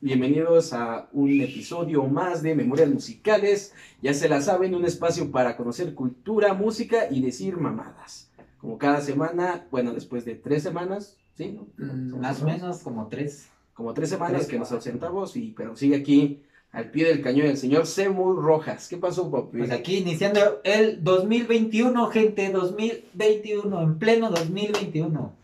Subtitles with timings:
[0.00, 3.74] Bienvenidos a un episodio más de Memorias Musicales.
[4.00, 8.30] Ya se la saben, un espacio para conocer cultura, música y decir mamadas.
[8.58, 11.58] Como cada semana, bueno, después de tres semanas, ¿sí?
[11.78, 13.48] Mm, más o menos como tres.
[13.74, 17.48] Como tres semanas Tres, que nos ausentamos, y, pero sigue aquí al pie del cañón
[17.48, 18.86] el señor Semu Rojas.
[18.86, 19.58] ¿Qué pasó, papi?
[19.58, 25.37] Pues aquí iniciando el 2021, gente, 2021, en pleno 2021.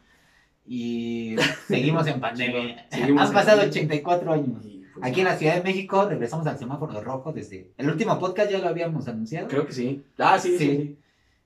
[0.66, 1.36] Y
[1.68, 2.86] seguimos en pandemia.
[2.90, 3.82] Seguimos Han pasado pandemia.
[3.82, 4.64] 84 años.
[4.64, 8.18] Y, pues, Aquí en la Ciudad de México regresamos al semáforo rojo desde el último
[8.18, 9.48] podcast, ya lo habíamos anunciado.
[9.48, 10.04] Creo que sí.
[10.18, 10.58] Ah, sí, sí.
[10.58, 10.66] Sí.
[10.76, 10.98] sí.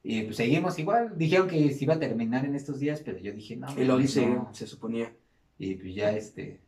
[0.02, 1.12] Y pues seguimos igual.
[1.16, 3.68] Dijeron que se iba a terminar en estos días, pero yo dije, no.
[3.76, 4.48] El mames, 11 no.
[4.52, 5.12] se suponía.
[5.58, 6.60] Y pues ya este.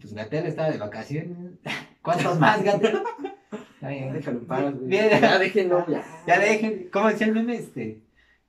[0.00, 1.36] Pues Gatel estaba de vacaciones.
[2.02, 3.00] ¿Cuántos más, Gatel?
[3.80, 4.90] Déjalo en paz, güey.
[4.90, 6.04] Ya déjenlo, ya.
[6.26, 7.56] Ya dejen, ¿cómo decía el meme?
[7.56, 8.00] Este,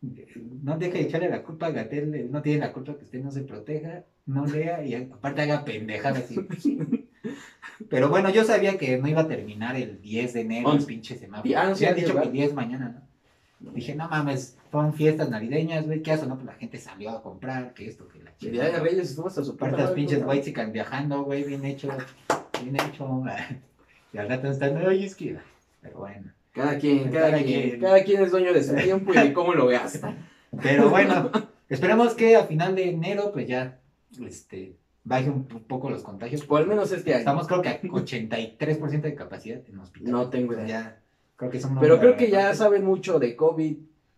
[0.01, 3.31] no deje de echarle la culpa a Gatel, no tiene la culpa que usted no
[3.31, 6.23] se proteja, no lea y aparte haga pendejadas.
[6.23, 7.07] así.
[7.89, 11.17] Pero bueno, yo sabía que no iba a terminar el 10 de enero, el pinche
[11.17, 11.53] semáforo.
[11.57, 13.07] Ah, no, sí, Ya han el dicho 10, que el 10 mañana,
[13.59, 13.71] ¿no?
[13.73, 16.25] Dije, no mames, son fiestas navideñas, güey, ¿qué hace?
[16.25, 19.11] No, pues la gente salió a comprar, que esto, que la El día de Reyes
[19.11, 20.29] estuvo hasta su Aparte los pinches ¿no?
[20.29, 21.89] white viajando, güey, bien hecho,
[22.61, 23.23] bien hecho.
[24.13, 25.37] Y al rato están, ay, es que...
[25.81, 26.33] Pero bueno.
[26.53, 27.79] Cada quien, cada, Cada quien, quien.
[27.79, 30.17] cada quien es dueño de su tiempo y de cómo lo gasta.
[30.61, 31.31] Pero bueno,
[31.69, 33.79] esperemos que a final de enero, pues ya,
[34.25, 36.45] este, baje un poco los contagios.
[36.47, 37.19] O al menos este año.
[37.19, 40.11] Estamos creo que a 83% de capacidad en hospital.
[40.11, 40.67] No tengo idea.
[40.67, 41.01] Ya,
[41.35, 43.77] creo que son Pero creo que ya saben mucho de COVID.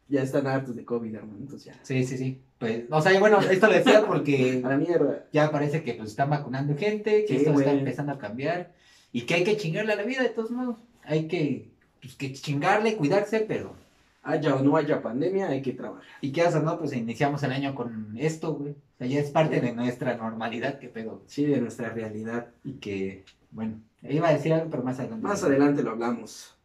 [0.10, 1.40] Ya están hartos de COVID, hermano.
[1.40, 1.80] Entonces ya.
[1.82, 2.42] Sí, sí, sí.
[2.60, 5.26] Pues, o sea, bueno, esto lo decía porque A la mierda.
[5.32, 8.74] ya parece que pues están vacunando gente, que Sí, esto está empezando a cambiar
[9.12, 10.78] y que hay que chingarle a la vida de todos modos.
[11.04, 11.72] Hay que,
[12.04, 13.82] pues, que chingarle, cuidarse, pero...
[14.26, 16.06] Haya o no haya pandemia, hay que trabajar.
[16.22, 16.80] Y qué hacer, ¿no?
[16.80, 18.72] Pues iniciamos el año con esto, güey.
[18.72, 21.22] O sea, ya es parte de nuestra normalidad, qué pedo.
[21.28, 22.48] Sí, de nuestra realidad.
[22.64, 25.28] Y que, bueno, iba a decir algo, pero más adelante.
[25.28, 26.56] Más adelante lo hablamos.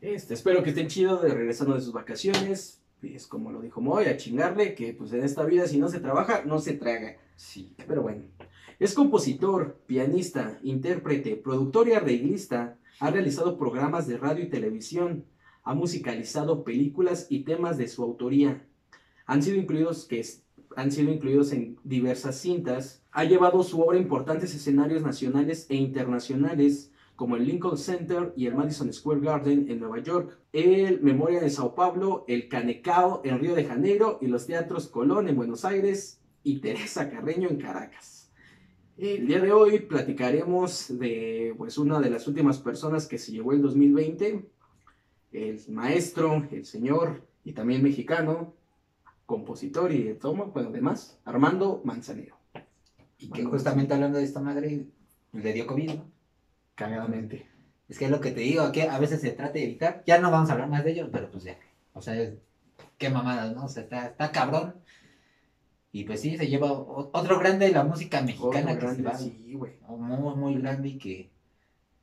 [0.00, 2.80] Este, espero que estén chidos de regresando de sus vacaciones.
[3.00, 6.00] Es como lo dijo Moy, a chingarle, que pues en esta vida si no se
[6.00, 7.16] trabaja, no se traga.
[7.36, 7.74] Sí.
[7.86, 8.22] Pero bueno.
[8.80, 12.76] Es compositor, pianista, intérprete, productor y arreglista.
[13.00, 15.24] Ha realizado programas de radio y televisión.
[15.62, 18.66] Ha musicalizado películas y temas de su autoría.
[19.26, 20.24] Han sido incluidos, que
[20.76, 23.04] han sido incluidos en diversas cintas.
[23.12, 28.46] Ha llevado su obra a importantes escenarios nacionales e internacionales como el Lincoln Center y
[28.46, 33.40] el Madison Square Garden en Nueva York, el Memoria de Sao Paulo, el Canecao en
[33.40, 38.17] Río de Janeiro y los teatros Colón en Buenos Aires y Teresa Carreño en Caracas.
[38.98, 43.52] El día de hoy platicaremos de pues, una de las últimas personas que se llevó
[43.52, 44.44] el 2020,
[45.30, 48.54] el maestro, el señor y también mexicano,
[49.24, 52.36] compositor y de todo, bueno, demás, Armando Manzanero.
[53.18, 54.86] Y que justamente hablando de esta madre,
[55.32, 56.10] le dio COVID, ¿no?
[56.74, 57.46] Cagadamente.
[57.88, 60.02] Es que es lo que te digo, que a veces se trata de evitar.
[60.08, 61.56] Ya no vamos a hablar más de ellos, pero pues ya.
[61.92, 62.32] O sea,
[62.98, 63.66] qué mamadas, ¿no?
[63.66, 64.74] O sea, está, está cabrón.
[65.90, 69.02] Y pues sí, se lleva otro grande de la música mexicana Otro que se grande,
[69.04, 69.14] va.
[69.18, 69.72] sí, güey.
[69.88, 71.30] Muy, muy grande y que,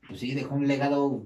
[0.07, 1.25] pues sí, dejó un legado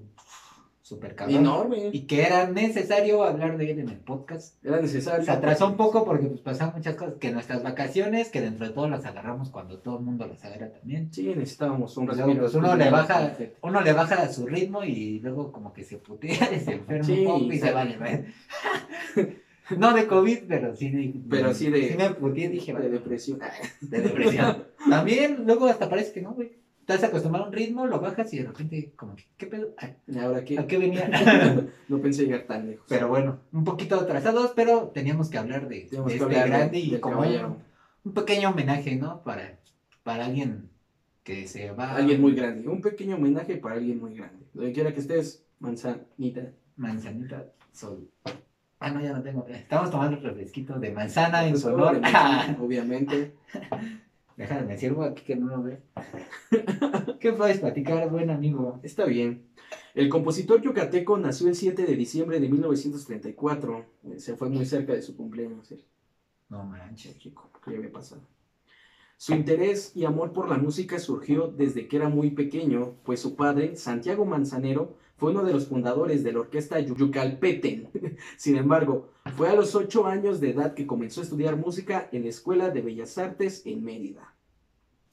[0.82, 1.38] súper cabrón.
[1.38, 1.90] Enorme.
[1.94, 4.56] Y que era necesario hablar de él en el podcast.
[4.66, 5.24] Era necesario.
[5.24, 8.74] Se atrasó un poco porque pues pasaron muchas cosas, que nuestras vacaciones, que dentro de
[8.74, 11.14] todo las agarramos cuando todo el mundo las agarra también.
[11.14, 12.42] Sí, necesitábamos un Luego, respiro.
[12.44, 15.98] pues uno le baja, uno le baja a su ritmo y luego como que se
[15.98, 17.98] putea y se enferma Sí, un poco y se vale.
[19.78, 21.14] No de COVID, pero sí de...
[21.30, 23.40] Pero sí de- Sí me dije, de depresión.
[23.82, 24.64] de depresión.
[24.90, 26.58] También luego hasta parece que no, güey.
[26.82, 29.76] Estás acostumbrado a un ritmo, lo bajas y de repente como que, ¿qué pedo?
[29.78, 30.58] ¿A ¿Y ahora qué?
[30.58, 31.08] a qué venía?
[31.88, 32.86] No pensé llegar tan lejos.
[32.90, 36.50] pero bueno, un poquito atrasados, pero teníamos que hablar de, de que este hablar de-
[36.50, 37.58] grande y del como caballero.
[38.04, 39.22] un pequeño homenaje, ¿no?
[39.24, 39.60] Para,
[40.02, 40.70] para alguien
[41.24, 41.96] que se va...
[41.96, 42.68] Alguien muy grande.
[42.68, 44.46] Un pequeño homenaje para alguien muy grande.
[44.56, 46.54] Donde quiera que estés, manzanita.
[46.76, 48.10] Manzanita Sol.
[48.80, 49.46] Ah, no, ya no tengo.
[49.48, 52.02] Estamos tomando el refresquito de manzana en su honor.
[52.62, 53.34] obviamente.
[54.38, 55.82] Déjame, me sirvo aquí que no lo ve.
[57.20, 58.80] ¿Qué puedes platicar, buen amigo?
[58.84, 59.50] Está bien.
[59.94, 63.86] El compositor yucateco nació el 7 de diciembre de 1934.
[64.06, 65.74] Eh, Se fue muy cerca de su cumpleaños.
[66.48, 67.18] No manches.
[67.18, 68.22] chico, ¿qué le había pasado?
[69.18, 73.36] Su interés y amor por la música surgió desde que era muy pequeño, pues su
[73.36, 77.90] padre, Santiago Manzanero, fue uno de los fundadores de la orquesta Yu- Yucalpeten.
[78.38, 82.24] Sin embargo, fue a los ocho años de edad que comenzó a estudiar música en
[82.24, 84.34] la Escuela de Bellas Artes en Mérida.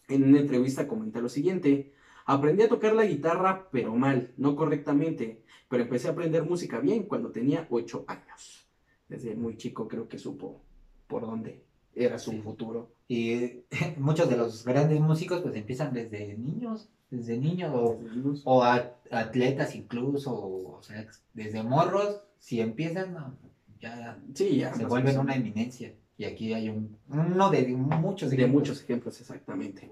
[0.09, 1.93] En una entrevista comenta lo siguiente,
[2.25, 7.03] aprendí a tocar la guitarra, pero mal, no correctamente, pero empecé a aprender música bien
[7.03, 8.69] cuando tenía ocho años.
[9.09, 10.63] Desde muy chico creo que supo
[11.09, 11.65] por dónde
[11.95, 12.41] era su Sí.
[12.43, 12.93] futuro.
[13.09, 13.63] Y
[13.99, 16.89] muchos de los grandes músicos pues empiezan desde niños.
[17.11, 18.01] Desde niño o,
[18.45, 23.37] o a- atletas incluso, o, o sea, desde morros, si empiezan,
[23.81, 24.75] ya Sí, ya.
[24.75, 25.95] se vuelven una eminencia.
[26.19, 28.61] Y aquí hay un, uno de muchos De ejemplos.
[28.61, 29.91] muchos ejemplos, exactamente.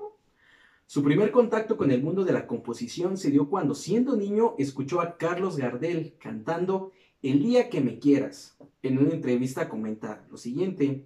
[0.87, 5.01] Su primer contacto con el mundo de la composición se dio cuando, siendo niño, escuchó
[5.01, 8.57] a Carlos Gardel cantando El día que me quieras.
[8.83, 11.05] En una entrevista comenta lo siguiente.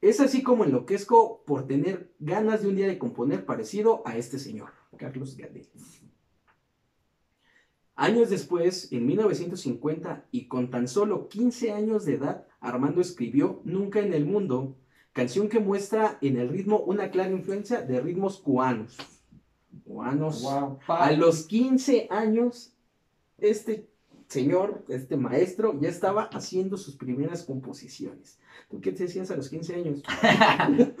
[0.00, 4.38] Es así como enloquezco por tener ganas de un día de componer parecido a este
[4.38, 5.68] señor, Carlos Gardel.
[7.94, 14.00] Años después, en 1950, y con tan solo 15 años de edad, Armando escribió Nunca
[14.00, 14.76] en el Mundo,
[15.12, 18.96] canción que muestra en el ritmo una clara influencia de ritmos cubanos.
[19.84, 20.46] Cubanos.
[20.86, 22.72] A los 15 años,
[23.38, 23.88] este
[24.28, 28.38] señor, este maestro, ya estaba haciendo sus primeras composiciones.
[28.70, 30.02] ¿Tú qué te decías a los 15 años?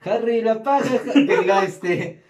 [0.00, 2.22] Harry la paga, diga este.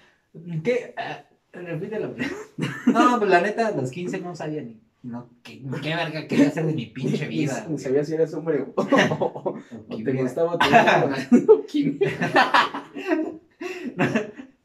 [0.62, 0.94] ¿Qué?
[0.96, 2.14] Ah, repítelo.
[2.86, 4.81] No, pues la neta, a los 15 no sabía ni.
[5.02, 7.66] No, ¿qué, qué verga quería hacer de mi pinche vida.
[7.69, 9.58] Ni sabía si eras hombre o, o
[9.96, 10.16] te güey.
[10.16, 10.66] gustaba tu.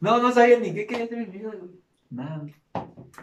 [0.02, 1.72] No, no sabía ni qué quería hacer de mi vida, güey.
[2.10, 2.46] Nada.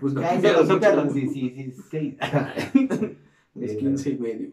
[0.01, 2.15] Pues no, Ya se química lo supe a los 16.
[3.55, 4.49] Los 15 y medio.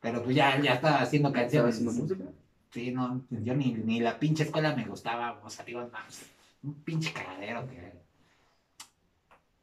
[0.00, 1.74] Pero pues ya, ya estaba haciendo ¿Estaba canciones.
[1.76, 2.24] haciendo música?
[2.70, 5.88] Sí, no, yo ni, ni la pinche escuela me gustaba, o sea, digo, no,
[6.62, 7.92] un pinche cagadero que.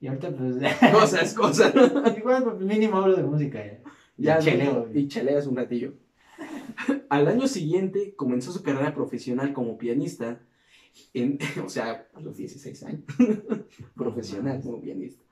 [0.02, 0.56] Y ahorita pues,
[0.94, 1.74] Cosas, cosas.
[2.18, 3.80] igual pues, mínimo hablo de música ya.
[4.18, 4.90] Ya, Y cheleo.
[4.94, 5.94] Y cheleas un ratillo.
[7.10, 10.40] Al año siguiente comenzó su carrera profesional como pianista,
[11.14, 13.02] en- o sea, a los 16 años,
[13.96, 15.24] profesional como pianista.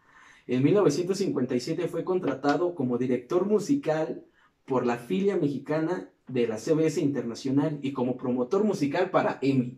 [0.48, 4.24] En 1957 fue contratado como director musical
[4.66, 9.78] por la filia mexicana de la CBS Internacional y como promotor musical para EMI.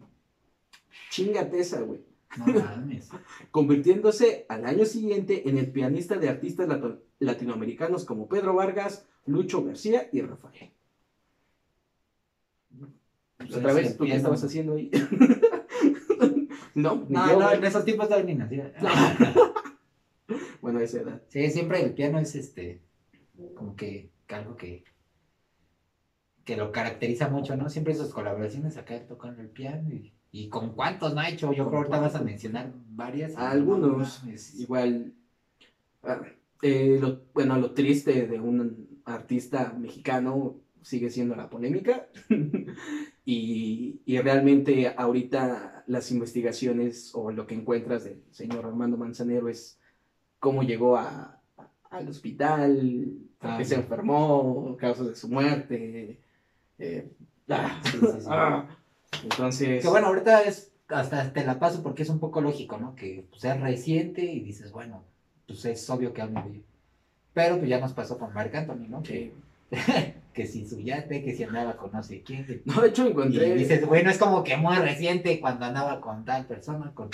[1.10, 2.02] Chingate esa, güey.
[2.38, 3.10] No mames.
[3.52, 6.68] Convirtiéndose al año siguiente en el pianista de artistas
[7.20, 10.72] latinoamericanos como Pedro Vargas, Lucho García y Rafael.
[13.38, 14.92] Pues Otra vez, ¿tú qué estabas haciendo ahí?
[16.76, 18.74] no, No, yo, no, en esos tiempos todavía ni nacía.
[20.62, 21.22] Bueno, a esa edad.
[21.30, 22.82] Sí, siempre el piano es este,
[23.56, 24.84] como que algo que,
[26.44, 27.70] que lo caracteriza mucho, ¿no?
[27.70, 31.48] Siempre sus colaboraciones acá tocando el piano y, y con cuántos no ha hecho.
[31.54, 33.36] Yo creo que ahorita vas a mencionar varias.
[33.38, 34.60] Algunos, mames.
[34.60, 35.14] igual,
[36.04, 36.22] ah,
[36.62, 42.08] eh, lo- bueno, lo triste de un artista mexicano sigue siendo la polémica
[43.26, 49.80] y, y realmente ahorita las investigaciones o lo que encuentras del señor Armando Manzanero es
[50.40, 51.42] cómo llegó a,
[51.90, 53.74] al hospital, Ah, se sí.
[53.76, 56.20] enfermó, causas de su muerte.
[56.78, 57.10] eh,
[57.48, 58.26] ah, Sí, sí, sí.
[58.30, 58.68] ah.
[59.24, 62.96] Entonces, Que bueno, ahorita es, hasta te la paso porque es un poco lógico, ¿no?
[62.96, 65.04] Que pues, es reciente y dices, bueno,
[65.48, 66.62] pues es obvio que hablo ello.
[67.34, 69.04] Pero pues ya nos pasó con Marc Anthony, ¿no?
[69.06, 69.32] sí.
[70.34, 72.46] Que si su yate, que si andaba con no sé quién.
[72.46, 73.56] que- no, de hecho Y encontré...
[73.56, 77.10] dices, bueno, es como que muy reciente cuando andaba con tal persona, con...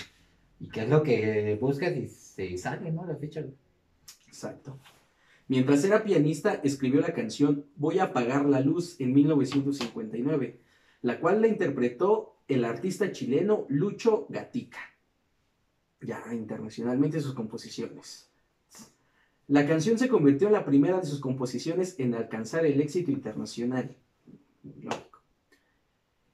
[0.60, 3.06] y qué es lo que buscas y se sale, ¿no?
[3.06, 3.44] La fecha.
[4.28, 4.78] Exacto.
[5.48, 10.60] Mientras era pianista, escribió la canción Voy a apagar la luz en 1959,
[11.06, 14.80] la cual la interpretó el artista chileno Lucho Gatica,
[16.02, 18.32] ya internacionalmente sus composiciones.
[19.48, 23.96] La canción se convirtió en la primera de sus composiciones en alcanzar el éxito internacional.
[24.64, 25.22] Lógico.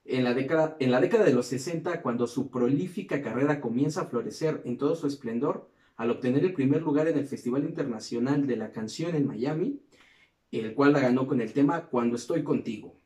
[0.05, 4.05] En la, década, en la década de los 60, cuando su prolífica carrera comienza a
[4.05, 8.55] florecer en todo su esplendor, al obtener el primer lugar en el Festival Internacional de
[8.55, 9.81] la Canción en Miami,
[10.49, 13.00] el cual la ganó con el tema Cuando estoy contigo.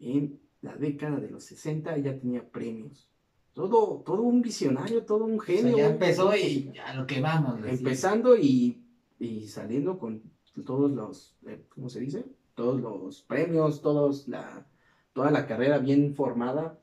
[0.00, 3.08] En la década de los 60 ya tenía premios.
[3.52, 5.76] Todo, todo un visionario, todo un O sea, genio.
[5.78, 7.60] ya empezó y a lo que vamos.
[7.66, 8.82] Empezando y,
[9.18, 10.22] y saliendo con
[10.64, 12.24] todos los, eh, ¿cómo se dice?
[12.54, 14.66] Todos los premios, todos la,
[15.12, 16.78] toda la carrera bien formada.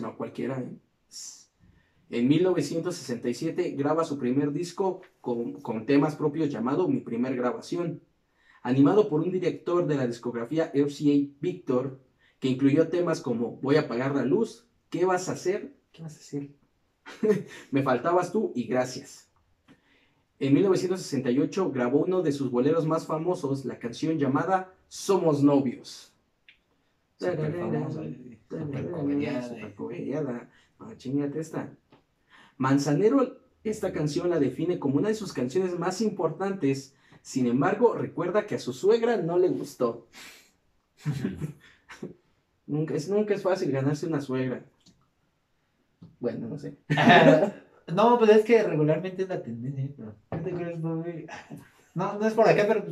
[0.00, 0.60] No cualquiera.
[0.60, 0.76] ¿eh?
[2.10, 8.00] En 1967 graba su primer disco con, con temas propios llamado Mi Primer Grabación,
[8.62, 11.98] animado por un director de la discografía RCA Victor,
[12.40, 15.74] que incluyó temas como Voy a apagar la luz, ¿qué vas a hacer?
[15.92, 16.50] ¿Qué vas a hacer?
[17.70, 19.28] Me faltabas tú y gracias.
[20.38, 26.12] En 1968 grabó uno de sus boleros más famosos, la canción llamada Somos Novios.
[27.20, 28.38] Eh,
[28.90, 30.50] comediada, comediada.
[30.78, 30.92] No,
[31.40, 31.74] esta.
[32.58, 38.46] Manzanero esta canción la define como una de sus canciones más importantes, sin embargo recuerda
[38.46, 40.06] que a su suegra no le gustó.
[42.66, 44.62] nunca, es, nunca es fácil ganarse una suegra.
[46.20, 46.74] Bueno, no sé.
[47.94, 51.26] no, pues es que regularmente es la tendencia, pero ¿qué te crees, güey?
[51.96, 52.84] No, no es por acá, pero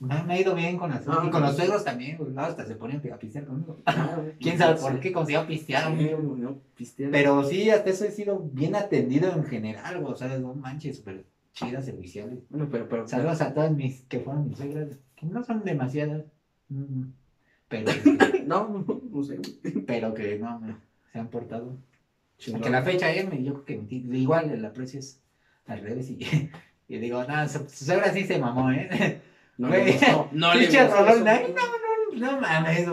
[0.00, 2.32] me, ha ido bien con las Ah, y con los suegros también, güey.
[2.32, 3.76] No, hasta se ponen a pistear conmigo.
[3.84, 5.12] Ah, ¿Quién sabe por qué?
[5.12, 5.90] Como si yo pisteara.
[5.90, 6.58] No, no.
[7.10, 10.14] Pero sí, hasta eso he sido bien atendido en general, güey.
[10.14, 12.38] O sea, no manches, súper chidas, serviciales.
[12.48, 13.06] Bueno, pero, pero.
[13.06, 16.24] Saludos a todas mis que fueron mis suegras, que no son demasiadas.
[16.70, 17.02] mm,
[17.68, 17.90] Pero,
[18.46, 19.38] No, no, no sé.
[19.86, 20.76] pero que no, me-
[21.12, 21.76] se han portado.
[22.38, 22.62] Chingón.
[22.62, 25.20] Que la fecha M, yo creo que igual el aprecio es
[25.66, 26.18] al revés y,
[26.88, 29.20] y digo, no, su, su suegra sí se mamó, ¿eh?
[29.58, 30.28] No Güey, le gustó.
[30.32, 31.26] No le rolón, eso.
[31.28, 32.86] ay, no, no, no mames.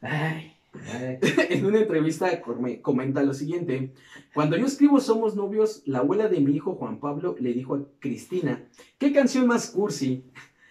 [0.00, 0.52] Ay,
[0.92, 1.18] ay.
[1.50, 3.92] En una entrevista come- comenta lo siguiente.
[4.32, 7.82] Cuando yo escribo Somos novios, la abuela de mi hijo Juan Pablo le dijo a
[7.98, 8.62] Cristina,
[8.98, 10.24] ¿qué canción más cursi?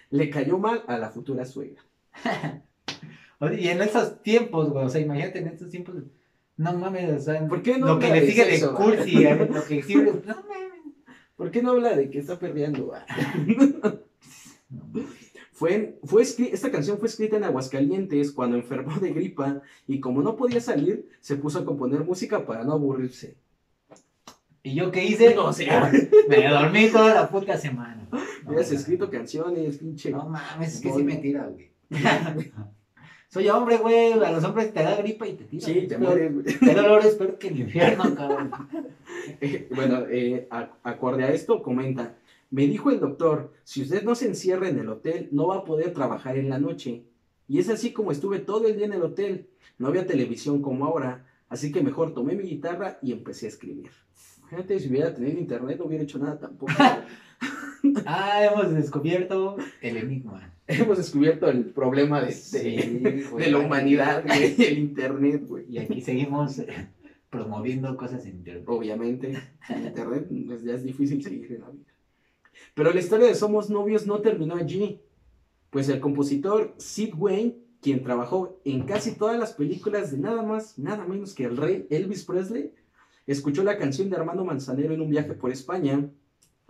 [0.09, 1.81] Le cayó mal a la futura suegra.
[3.39, 5.95] Y en esos tiempos, güey, o sea, imagínate en estos tiempos,
[6.57, 9.63] no mames, o sea, ¿Por qué no lo que le sigue de cursi, eh, lo
[9.63, 10.67] que sigue, no mames.
[11.35, 13.03] ¿Por qué no habla de que está mames.
[15.51, 20.35] Fue, fue esta canción fue escrita en Aguascalientes cuando enfermó de gripa y como no
[20.35, 23.37] podía salir, se puso a componer música para no aburrirse.
[24.61, 25.33] ¿Y yo qué hice?
[25.33, 25.67] No sé.
[26.29, 28.07] Me dormí toda la puta semana.
[28.43, 28.71] Mames.
[28.71, 30.11] escrito canciones, pinche.
[30.11, 31.71] No mames, es que sí me tira, güey.
[33.29, 35.65] Soy hombre, güey, a los hombres te da gripa y te tira.
[35.65, 36.45] Sí, te mueres, güey.
[37.05, 38.51] Es peor que el infierno, cabrón.
[39.41, 42.15] Eh, bueno, eh, a- acorde a esto, comenta,
[42.49, 45.63] me dijo el doctor, si usted no se encierra en el hotel, no va a
[45.65, 47.03] poder trabajar en la noche.
[47.47, 49.49] Y es así como estuve todo el día en el hotel.
[49.79, 53.91] No había televisión como ahora, así que mejor tomé mi guitarra y empecé a escribir.
[54.39, 56.71] Imagínate, si hubiera tenido internet, no hubiera hecho nada tampoco.
[58.05, 60.53] Ah, hemos descubierto el enigma.
[60.67, 63.45] Hemos descubierto el problema de, de- Sí, güey.
[63.45, 65.65] de la humanidad, güey, el internet, güey.
[65.69, 66.67] Y aquí seguimos eh,
[67.29, 68.63] promoviendo cosas en internet.
[68.67, 71.83] Obviamente, sin internet pues, ya es difícil seguir en la vida.
[72.73, 74.99] Pero la historia de Somos Novios no terminó allí,
[75.69, 80.77] pues el compositor Sid Wayne, quien trabajó en casi todas las películas de nada más,
[80.79, 82.73] nada menos que el rey Elvis Presley,
[83.27, 86.09] escuchó la canción de Armando Manzanero en un viaje por España,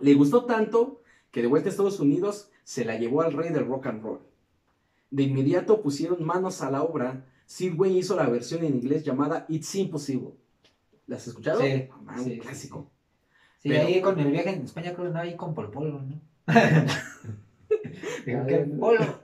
[0.00, 3.66] le gustó tanto que de vuelta a Estados Unidos se la llevó al rey del
[3.66, 4.20] rock and roll.
[5.10, 9.46] De inmediato pusieron manos a la obra, Sid Wayne hizo la versión en inglés llamada
[9.48, 10.34] It's Impossible.
[11.06, 11.60] ¿La has escuchado?
[11.60, 12.90] Sí, Ah, un sí, sí, clásico.
[13.62, 16.02] Sí, Pero- ahí con el viaje en España creo que no, ahí con Pol Polo,
[16.02, 16.20] ¿no?
[18.26, 18.78] Digo, A ¿qué ver.
[18.78, 19.18] Polo?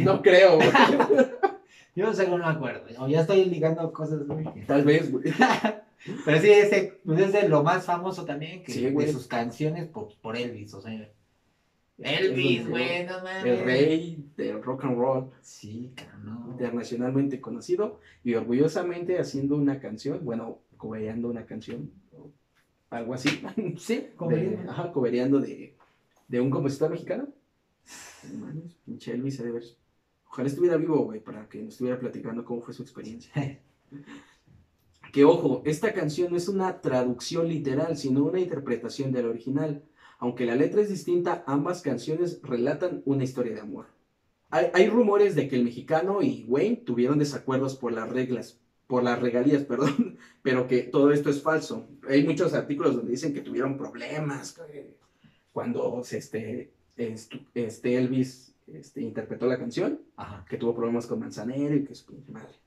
[0.00, 0.68] No creo, güey.
[1.96, 2.82] Yo sé que no me acuerdo.
[2.98, 4.44] O ya estoy ligando cosas, güey.
[4.66, 5.24] Tal vez, güey.
[6.24, 9.06] Pero sí, ese pues es de lo más famoso también, que Sí, güey.
[9.06, 11.10] de sus canciones por, por Elvis, o sea.
[11.98, 13.44] Elvis, güey, no mames.
[13.44, 16.50] El rey del rock and roll Sí, cabrón.
[16.52, 22.30] internacionalmente conocido y orgullosamente haciendo una canción, bueno, cobereando una canción, o
[22.90, 23.40] algo así.
[23.78, 25.74] Sí, De, ajá, cobereando de,
[26.28, 27.28] de un compositor mexicano.
[28.32, 29.62] No mames, pinche Elvis, de ver.
[30.28, 33.32] Ojalá estuviera vivo, güey, para que nos estuviera platicando cómo fue su experiencia.
[35.14, 39.84] Que ojo, esta canción no es una traducción literal, sino una interpretación del original.
[40.18, 43.86] Aunque la letra es distinta, ambas canciones relatan una historia de amor.
[44.50, 49.04] Hay, hay rumores de que el mexicano y Wayne tuvieron desacuerdos por las reglas, por
[49.04, 51.86] las regalías, perdón, pero que todo esto es falso.
[52.08, 54.60] Hay muchos artículos donde dicen que tuvieron problemas
[55.52, 60.44] cuando este, este Elvis este, interpretó la canción Ajá.
[60.48, 62.63] que tuvo problemas con Manzanero y que su madre.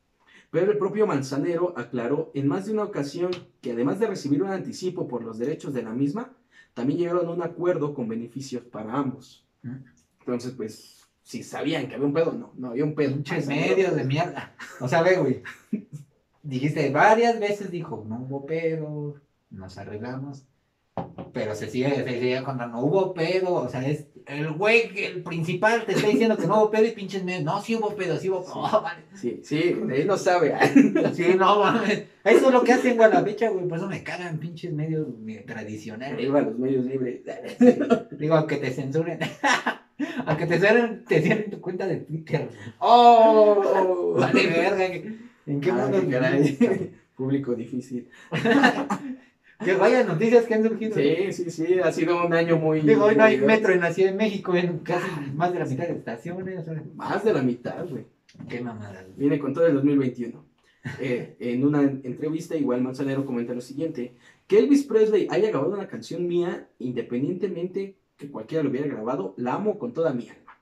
[0.50, 4.50] Pero el propio Manzanero aclaró en más de una ocasión que además de recibir un
[4.50, 6.34] anticipo por los derechos de la misma,
[6.74, 9.46] también llegaron a un acuerdo con beneficios para ambos.
[10.20, 13.16] Entonces, pues, si sabían que había un pedo, no, no había un pedo.
[13.16, 14.56] Pinches medios de mierda.
[14.80, 15.44] O sea, ve, güey.
[16.44, 19.16] Dijiste varias veces, dijo, no hubo pedo,
[19.50, 20.46] nos arreglamos.
[21.34, 23.56] Pero se sigue, se sigue cuando no hubo pedo.
[23.56, 26.92] O sea, es el güey, el principal te está diciendo que no hubo pedo y
[26.92, 27.44] pinches medios.
[27.44, 28.56] No, sí hubo pedo, sí hubo pedo.
[28.56, 29.04] Oh, vale.
[29.16, 30.54] Sí, sí, de él no sabe.
[31.14, 32.04] Sí, no mames.
[32.24, 33.68] Eso es lo que hacen a la fecha, güey.
[33.68, 35.08] Por eso me cagan pinches medios
[35.46, 36.16] tradicionales.
[36.16, 37.22] Arriba los medios libres.
[37.60, 37.76] Sí.
[38.18, 39.20] Digo, aunque te censuren.
[40.26, 42.50] aunque te cierren, te cierren tu cuenta de Twitter.
[42.80, 44.16] ¡Oh!
[44.20, 44.86] Vale, verga.
[45.46, 46.92] ¿En qué Ay, mundo caray.
[47.16, 48.10] Público difícil.
[49.64, 50.96] Que vaya noticias que han surgido.
[50.96, 52.82] Sí, sí, sí, ha sido un año muy...
[52.82, 55.66] Digo, hoy no hay metro en la Ciudad de México, en casi más de la
[55.66, 56.66] mitad de estaciones.
[56.96, 58.06] Más de la mitad, güey.
[58.48, 59.04] Qué mamada.
[59.16, 60.46] Viene con todo el 2021.
[61.00, 64.14] Eh, en una entrevista, igual Manzanero comenta lo siguiente:
[64.48, 69.56] que Elvis Presley haya grabado una canción mía, independientemente que cualquiera lo hubiera grabado, la
[69.56, 70.58] amo con toda mi alma.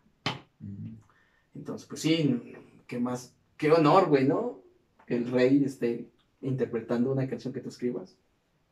[1.54, 2.54] Entonces, pues sí,
[2.88, 4.62] qué más, qué honor, güey, ¿no?
[5.06, 6.08] Que el rey esté
[6.42, 8.18] interpretando una canción que tú escribas?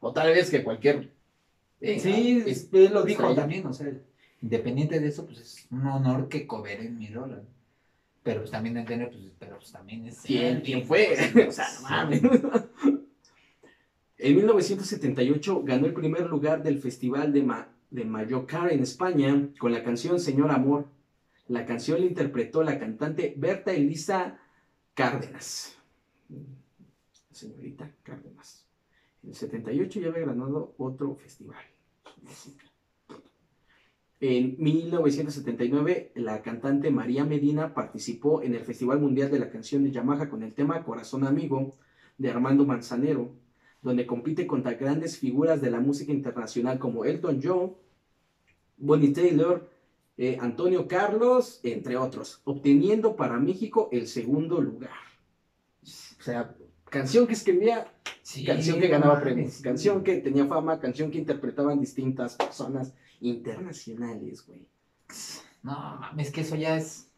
[0.05, 1.11] O tal vez que cualquier...
[1.81, 3.87] eh, Sí, es- él lo dijo también, o sea,
[4.41, 7.37] independiente de eso, pues es un honor que coberen mi rola.
[7.37, 7.43] ¿no?
[8.21, 10.21] Pero pues también entender, pues, pero pues también es.
[10.21, 11.15] ¿Quién, quién fue?
[11.33, 12.21] pues, o sea, no mames.
[14.17, 19.71] En 1978 ganó el primer lugar del Festival de, Ma- de Mallorca en España con
[19.73, 20.87] la canción Señor Amor.
[21.47, 24.39] La canción la interpretó la cantante Berta Elisa
[24.93, 25.77] Cárdenas.
[27.31, 28.62] Señorita Cárdenas.
[29.23, 31.63] En el 78 ya había ganado otro festival.
[34.19, 39.91] En 1979, la cantante María Medina participó en el Festival Mundial de la Canción de
[39.91, 41.75] Yamaha con el tema Corazón Amigo
[42.17, 43.31] de Armando Manzanero,
[43.81, 47.73] donde compite contra grandes figuras de la música internacional como Elton John,
[48.77, 49.69] Bonnie Taylor,
[50.15, 54.91] eh, Antonio Carlos, entre otros, obteniendo para México el segundo lugar.
[55.81, 56.55] O sea,
[56.93, 57.87] canción que escribía,
[58.21, 59.63] Sí, canción que ganaba premios, sí.
[59.63, 64.65] canción que tenía fama, canción que interpretaban distintas personas internacionales, güey.
[65.61, 67.09] No, mames, que eso ya es.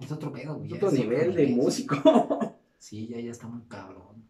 [0.00, 0.72] Es otro pedo, güey.
[0.72, 1.56] Otro nivel de nivel.
[1.56, 1.96] músico.
[2.78, 4.26] Sí, ya, ya está muy cabrón.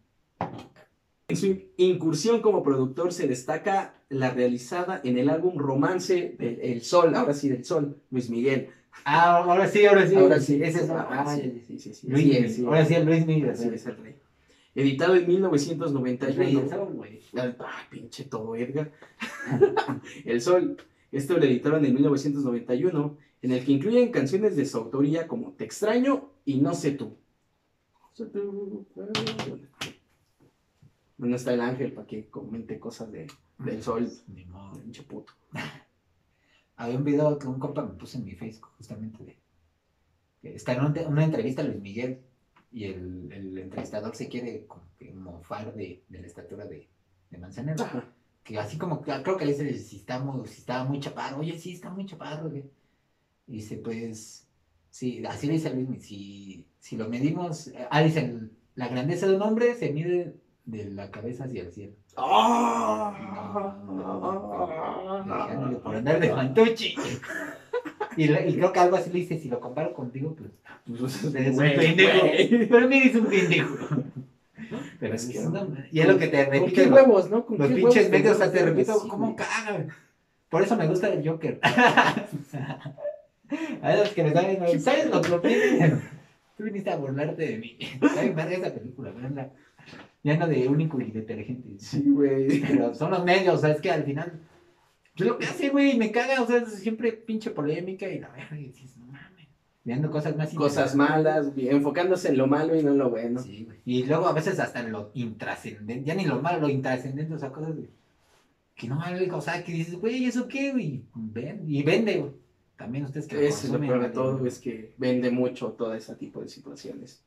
[1.26, 6.82] En su incursión como productor se destaca la realizada en el álbum Romance del El
[6.82, 8.68] Sol, ahora sí del Sol, Luis Miguel.
[9.04, 10.14] Ah, ahora sí, ahora sí.
[10.14, 10.88] Ahora sí, Ese es.
[10.90, 12.60] ahora ah, sí, sí, Luis.
[12.60, 13.56] Ahora sí, el Luis Miguel.
[13.56, 14.13] Sí, es el rey.
[14.74, 15.46] Editado en El rey del
[16.64, 16.68] 1991.
[16.68, 17.20] sol, güey.
[17.36, 18.92] Ah, pinche todo, Edgar.
[20.24, 20.76] el Sol.
[21.12, 25.64] Esto lo editaron en 1991, en el que incluyen canciones de su autoría como Te
[25.64, 27.16] extraño y No sé tú.
[31.18, 33.28] No está el ángel para que comente cosas de,
[33.58, 34.10] del Sol.
[34.28, 34.72] Ni modo.
[34.80, 35.32] Pinche puto.
[36.76, 39.38] Había un video que un compa me puso en mi Facebook, justamente de.
[40.54, 42.20] Está en un- una entrevista a Luis Miguel
[42.74, 44.66] y el, el entrevistador se quiere
[45.14, 46.88] mofar de, de la estatura de,
[47.30, 47.84] de Manzanero.
[47.84, 48.04] Ajá.
[48.42, 51.38] Que así como, creo que le dice si, está muy, si estaba muy chaparro.
[51.38, 52.50] Oye, sí, está muy chaparro.
[52.50, 52.64] güey.
[53.46, 54.48] Y dice, pues,
[54.90, 57.70] sí, así le dice a Luis si, si lo medimos.
[57.90, 60.34] Ah, dicen, la grandeza de un hombre se mide
[60.64, 61.92] de la cabeza hacia el cielo.
[65.24, 66.96] Dejándole por andar de fantuchi.
[68.16, 70.50] Y, creo que algo así le dice, si lo comparo contigo, pues
[70.98, 72.26] Pues, eres un pendejo.
[72.70, 73.88] Pero mira, es un pendejo.
[75.00, 75.38] Pero Es que
[75.92, 76.74] y es lo que te ¿Con repito.
[76.74, 77.44] qué huevos, no?
[77.44, 79.88] ¿Con Los qué pinches huevos medios, o sea, te repito, sí, ¿cómo cagan?
[80.48, 81.58] Por eso me gusta el Joker.
[83.82, 85.92] A los que me saben, ¿sabes lo que?
[86.56, 87.76] Tú viniste a burlarte de mí.
[88.16, 89.50] Ay, madre esa película, ¿verdad?
[90.22, 91.78] Ya no de único y detergente.
[91.78, 92.60] Sí, güey.
[92.60, 94.32] Pero son los medios, o sea, es que al final.
[95.16, 98.30] Pues lo que hace, güey, me caga, o sea, es siempre pinche polémica y la
[98.30, 99.48] verga, y dices, no mames.
[99.84, 103.40] Viendo cosas más Cosas malas, enfocándose en lo malo y no en lo bueno.
[103.40, 103.78] Sí, güey.
[103.84, 107.38] Y luego a veces hasta en lo intrascendente, ya ni lo malo, lo intrascendente, o
[107.38, 107.88] sea, cosas de.
[108.74, 111.02] Que no vale, o sea, que dices, güey, ¿eso qué, güey?
[111.14, 112.32] Ven, y vende, güey.
[112.76, 116.16] También ustedes que Eso es lo peor de todo, es que vende mucho todo ese
[116.16, 117.22] tipo de situaciones.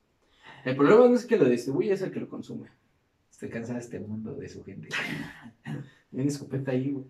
[0.64, 2.68] El problema no es que lo distribuye, es el que lo consume.
[3.38, 4.88] Estoy cansado de este mundo de su gente.
[6.10, 7.06] Viene escopeta ahí, güey.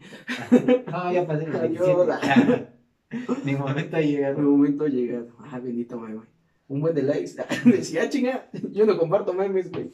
[0.86, 2.20] No, ya pasé los Ayuda.
[2.20, 3.44] 27.
[3.46, 4.42] Mi momento ha Mi llegado.
[4.42, 5.28] momento ha llegado.
[5.38, 6.20] Ah, bendito meme.
[6.68, 7.30] Un buen de likes.
[7.64, 9.90] Decía, "Ah, chinga, yo no comparto memes, güey.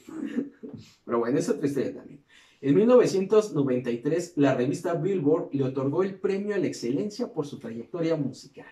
[1.05, 2.25] Pero bueno, es otra historia también.
[2.61, 8.17] En 1993, la revista Billboard le otorgó el premio a la excelencia por su trayectoria
[8.17, 8.67] musical.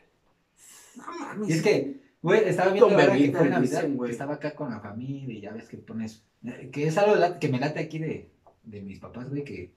[0.97, 1.49] No mames.
[1.49, 4.11] Y es que, güey, estaba viendo ahora que fue Navidad, güey.
[4.11, 6.25] estaba acá con la familia y ya ves que pones,
[6.73, 8.31] que es algo que me late aquí de,
[8.65, 9.73] de mis papás, güey, que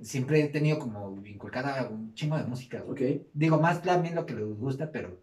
[0.00, 3.16] siempre he tenido como inculcada un chingo de música, güey.
[3.16, 3.22] Ok.
[3.32, 5.18] Digo, más también lo que les gusta, pero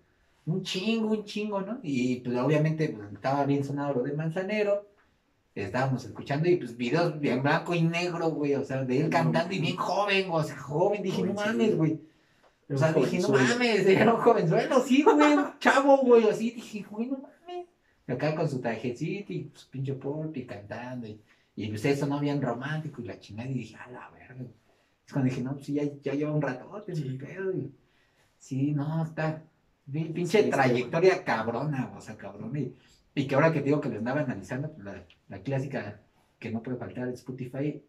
[0.45, 1.79] un chingo, un chingo, ¿no?
[1.83, 4.87] Y pues obviamente pues, estaba bien sonado lo de Manzanero,
[5.55, 9.53] estábamos escuchando y pues videos bien blanco y negro, güey, o sea, de él cantando
[9.53, 11.99] y bien joven, o sea, joven, dije, no Joven, mames, güey.
[12.69, 16.85] O sea, dije, no mames, era un jovenzuelo, sí, güey, un chavo, güey, así, dije,
[16.89, 17.36] güey, no mames.
[18.07, 21.19] Acá con su trajecito y pues pinche porte y cantando, y,
[21.55, 24.45] y pues eso no bien romántico y la chingada, y dije, a la verga.
[25.05, 27.03] Es cuando dije, no, pues sí, ya, ya lleva un ratote, Sí.
[27.03, 27.17] sí.
[27.17, 27.71] pedo, y,
[28.37, 29.43] sí, no, está,
[29.91, 32.73] pin- pinche Sí, trayectoria cabrona, o sea, cabrón, y,
[33.15, 36.01] y que ahora que digo que lo andaba analizando, pues la, la clásica
[36.39, 37.83] que no puede faltar de Spotify,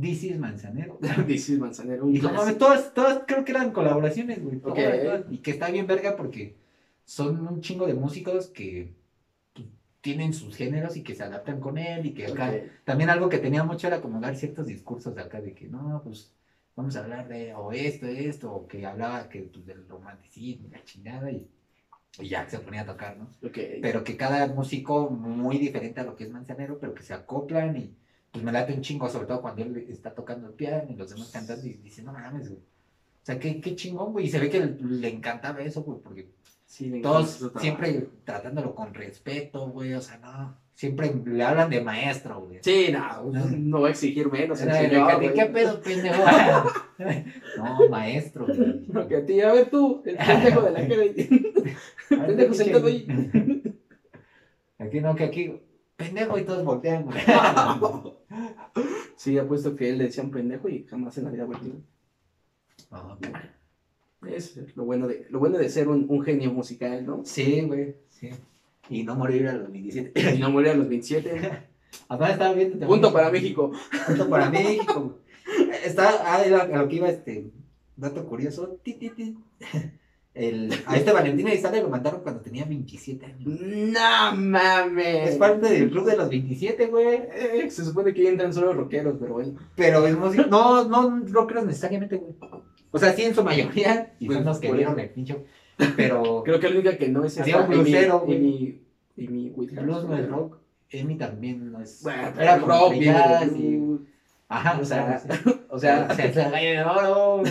[0.00, 0.98] This is Manzanero.
[1.26, 2.06] Dices Manzanero.
[2.06, 4.56] Un Y como todas, todas creo que eran colaboraciones, güey.
[4.56, 4.74] Ok.
[4.74, 5.24] todas, todas.
[5.30, 6.56] Y que está bien verga porque
[7.04, 8.94] son un chingo de músicos que
[10.02, 12.72] tienen sus géneros y que se adaptan con él y que acá Ok.
[12.84, 16.02] también algo que tenía mucho era como dar ciertos discursos de acá de que no,
[16.04, 16.36] pues
[16.76, 20.70] vamos a hablar de o esto, esto, o que hablaba que pues, del romanticismo, y
[20.72, 21.50] la chingada y,
[22.18, 23.38] y ya se ponía a tocar, ¿no?
[23.42, 23.58] Ok.
[23.80, 27.76] Pero que cada músico muy diferente a lo que es Manzanero, pero que se acoplan
[27.76, 27.96] y
[28.30, 31.10] pues me late un chingo, sobre todo cuando él está tocando el piano y los
[31.10, 32.60] demás cantando y dice, no mames, güey.
[32.62, 34.26] O sea, qué, qué chingón, güey.
[34.26, 36.32] Y se ve que le, le encantaba eso, güey, porque
[36.72, 39.92] Sí, todos siempre tratándolo con respeto, güey.
[39.92, 40.56] O sea, no.
[40.72, 42.60] Siempre le hablan de maestro, güey.
[42.62, 44.58] Sí, no, no voy a exigir menos.
[44.62, 45.34] Era de señor, que, güey.
[45.34, 46.24] ¿Qué pedo, pendejo?
[47.58, 48.86] no, maestro, güey.
[48.88, 50.88] No, que a ti, a ver tú, el pendejo de la
[52.08, 52.26] cara.
[52.26, 53.06] Pendejo sentado ahí.
[54.78, 55.60] Aquí no, que aquí,
[55.96, 57.18] pendejo y todos voltean, güey.
[59.16, 61.74] Sí, apuesto que él le decía un pendejo y jamás en la vida volteó.
[62.90, 63.18] No,
[64.28, 67.22] Es lo bueno de, lo bueno de ser un, un genio musical, ¿no?
[67.24, 68.30] Sí, güey, sí.
[68.88, 70.34] Y no morir a los 27.
[70.34, 71.40] Y no morir a los 27.
[72.08, 73.72] Aparte estaba viendo también- Punto para México.
[74.06, 75.18] Punto para México.
[75.84, 77.50] Está, ah, era a lo que iba este
[77.96, 78.78] dato curioso.
[78.82, 79.36] Ti, ti, ti.
[80.34, 83.42] El, a este Valentín Elizalde lo mandaron cuando tenía 27 años.
[83.44, 85.30] No mames.
[85.30, 87.06] Es parte del club de los 27, güey.
[87.34, 89.58] Eh, se supone que entran solo rockeros, pero bueno.
[89.76, 90.46] Pero es música.
[90.46, 92.34] No, no, creo necesariamente, güey.
[92.92, 94.12] O sea, sí en su mayoría.
[94.20, 95.42] Y Pues, son los que vieron el pincho.
[95.96, 98.36] Pero Creo que la única que no es un blusero, güey.
[98.38, 98.78] Amy-
[99.18, 99.84] Amy Whitehouse.
[99.84, 100.58] blues no es rock.
[100.90, 102.02] Emi también no es.
[102.02, 103.08] Bueno, era rock y-.
[104.48, 105.22] Ajá, O sea,
[105.70, 106.06] o sea,
[106.52, 107.42] gallo de oro.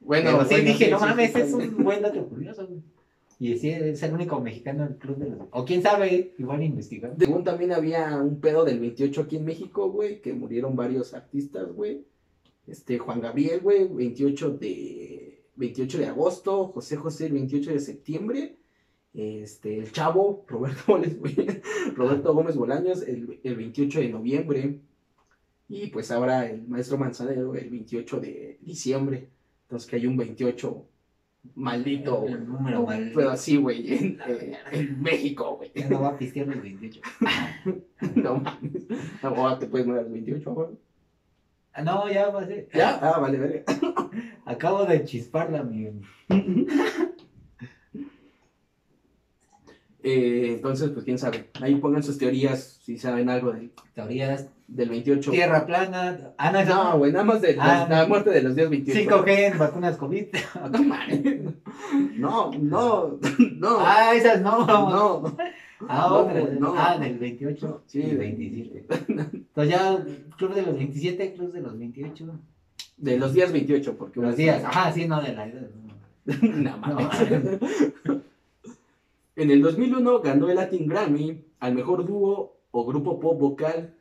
[0.00, 2.80] bueno, Pero sí bueno, dije, no sí, mames, sí, es un buen dato curioso, güey.
[3.38, 5.38] Y sí, es el único mexicano del club de los.
[5.50, 7.12] O quién sabe, igual investigar.
[7.18, 11.70] Según también había un pedo del 28 aquí en México, güey, que murieron varios artistas,
[11.72, 12.02] güey.
[12.66, 18.56] Este, Juan Gabriel, güey, 28 de, 28 de agosto, José José el 28 de septiembre,
[19.14, 21.00] este, el Chavo, Roberto,
[21.94, 24.80] Roberto Gómez Bolaños el, el 28 de noviembre,
[25.68, 29.28] y pues ahora el maestro Manzanero el 28 de diciembre.
[29.62, 30.86] Entonces que hay un 28
[31.56, 32.24] maldito.
[32.26, 33.10] El número mal.
[33.14, 35.72] Pero así, güey, en, eh, en México, güey.
[35.74, 37.00] Ya no va a pistear los 28.
[38.14, 38.86] No mames.
[39.22, 40.68] No, te puedes morir a los 28, güey.
[41.76, 42.68] Ah, no, ya va a ser.
[42.72, 42.98] ¿Ya?
[43.02, 43.64] Ah, vale, vale.
[44.46, 45.88] Acabo de chisparla, mi.
[50.08, 51.50] Eh, entonces, pues quién sabe.
[51.60, 54.46] Ahí pongan sus teorías si saben algo del, Teorías.
[54.68, 55.32] del 28.
[55.32, 56.30] Tierra plana.
[56.38, 59.00] Ah, no, No, güey, nada más de Ah, la muerte de los días 28.
[59.24, 60.26] 5G en vacunas COVID.
[62.16, 63.18] No, no,
[63.56, 63.76] no.
[63.80, 64.64] Ah, esas no.
[64.64, 65.36] no.
[65.88, 66.42] Ah, No, otra.
[66.58, 66.74] no.
[66.76, 68.86] Ah, del 28 Sí, y de- 27.
[69.08, 70.04] Entonces ya,
[70.36, 72.26] club de los 27, club de los 28.
[72.96, 74.64] De los días 28, porque Los días.
[74.64, 75.68] Ajá, sí, no, de la edad.
[76.42, 76.78] no.
[76.78, 77.60] Mames.
[79.36, 83.94] En el 2001 ganó el Latin Grammy al mejor dúo o grupo pop vocal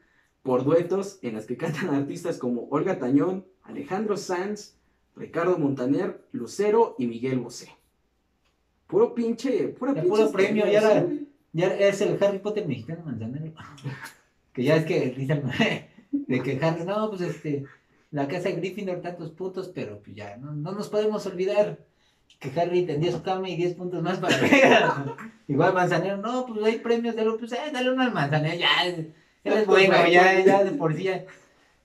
[0.43, 4.75] por duetos en las que cantan artistas como Olga Tañón, Alejandro Sanz,
[5.15, 7.69] Ricardo Montaner, Lucero y Miguel Bosé.
[8.87, 11.27] Puro pinche, pura pinche puro premio, ya güey.
[11.55, 13.53] Ya es el Harry Potter mexicano manzanero.
[14.51, 15.43] Que ya es que dicen
[16.11, 17.63] de que Harry, no, pues este,
[18.11, 21.79] la casa de Gryffindor tantos puntos, pero pues ya, no, no nos podemos olvidar
[22.39, 25.15] que Harry tendía su cama y 10 puntos más para arriba.
[25.47, 28.85] Igual manzanero, no, pues hay premios de algo, pues eh, dale uno al manzanero, ya,
[28.85, 29.13] él
[29.45, 31.23] es bueno, ya, ya de por sí ya.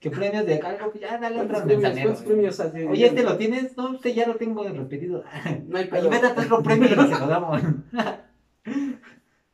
[0.01, 2.09] Que premios de algo, pues ya dale otro ¿Cuántos al premios, manzanero.
[2.09, 2.87] cuántos premios hace?
[2.89, 3.77] Oye, ¿este lo tienes?
[3.77, 5.23] No, este ya lo tengo repetido.
[5.67, 7.61] No hay Ahí vete a traer los premios y se lo damos.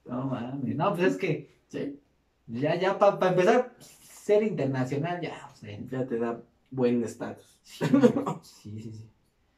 [0.08, 2.00] No mames, no, pues es que Sí,
[2.48, 6.42] ya, ya, para empezar, ser internacional, ya, o sea, ya te da
[6.72, 7.60] buen estatus.
[7.64, 7.86] sí,
[8.42, 9.10] sí, sí, sí.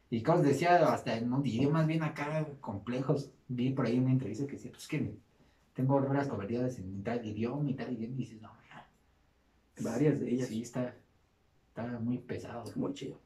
[0.10, 4.48] Y como os decía, hasta en idiomas bien acá complejos, vi por ahí una entrevista
[4.48, 5.14] que decía, pues que
[5.76, 8.50] tengo horas coberturas en tal idioma y tal idioma, y dices, no,
[9.82, 10.48] Varias de ellas.
[10.48, 10.94] sí, está,
[11.70, 12.66] está muy pesado.
[12.76, 13.18] Muy chido.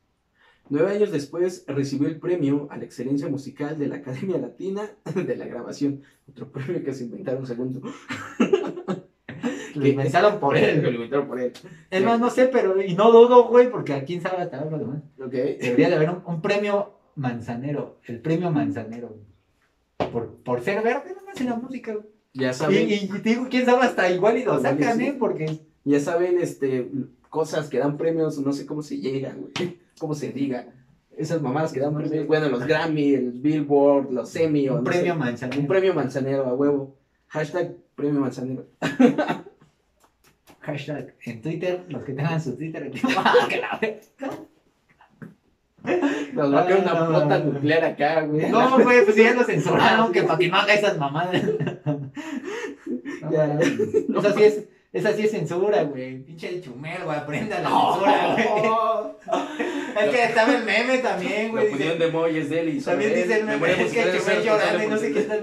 [0.69, 5.36] Nueve años después recibió el premio a la excelencia musical de la Academia Latina de
[5.36, 6.02] la Grabación.
[6.30, 7.82] Otro premio que se inventaron segundo.
[9.76, 10.93] Lo inventaron por Lo él.
[10.95, 11.52] inventaron por él.
[11.89, 14.78] Es más, no sé, pero, y no dudo, güey, porque a quién sabe hasta ahora
[14.78, 15.02] lo demás.
[15.17, 19.17] Debería de haber un, un premio manzanero, el premio manzanero.
[20.12, 21.93] Por, por ser verde, nomás en la música.
[21.93, 22.06] güey.
[22.36, 25.06] Ya saben, y, y digo, quién sabe, hasta igual y lo sacan, sí.
[25.08, 25.15] ¿eh?
[25.19, 26.89] Porque ya saben, este,
[27.34, 29.80] cosas que dan premios, no sé cómo se llegan, güey.
[30.00, 30.67] Cómo se diga.
[31.17, 34.84] Esas mamadas que dan premios, bueno, los Grammy, el Billboard, los Emmy, o un no
[34.84, 35.62] premio sé, manzanero.
[35.62, 36.96] un premio manzanero a huevo.
[37.28, 38.65] Hashtag premio manzanero.
[40.62, 42.91] Hashtag en Twitter, los que tengan su Twitter.
[43.17, 43.80] ¡Ah, que la
[46.34, 47.06] Nos va a caer una Ah.
[47.08, 48.50] flota nuclear acá, güey.
[48.52, 51.41] no, güey, pues ya lo censuraron, que para que no haga esas mamadas.
[51.86, 53.60] No, Ya, no,
[54.10, 54.19] no.
[54.19, 56.19] Esa sí es, esa sí es censura, güey.
[56.23, 59.53] Pinche chumel, güey, aprenda la censura, güey.
[60.03, 61.67] Es que estaba el meme también, La güey.
[61.73, 64.38] opinión dice- de Moy es de él y También dice el meme, es que Chumel
[64.38, 65.39] es llorando y no sé qué están.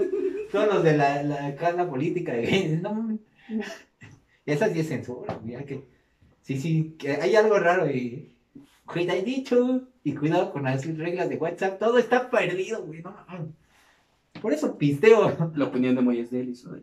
[0.51, 2.67] Todos los de la, la carla política, güey.
[2.81, 3.19] No mames.
[4.45, 5.83] Esa sí es censura, mira que.
[6.41, 8.33] Sí, sí, que hay algo raro y.
[8.85, 9.83] Cuidadito.
[10.03, 11.77] Y cuidado con las reglas de WhatsApp.
[11.79, 13.03] Todo está perdido, güey.
[13.03, 13.15] No,
[14.41, 15.51] Por eso pisteo.
[15.55, 16.81] La opinión de Moyes de él de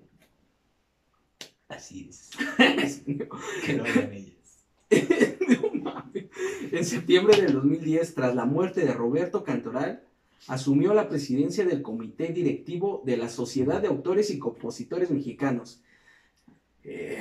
[1.69, 2.31] Así es.
[3.65, 4.67] que lo hagan ellas.
[5.49, 6.27] no mames.
[6.73, 10.03] En septiembre del 2010, tras la muerte de Roberto Cantoral,
[10.47, 15.83] asumió la presidencia del comité directivo de la Sociedad de Autores y Compositores Mexicanos.
[16.85, 17.21] Eh,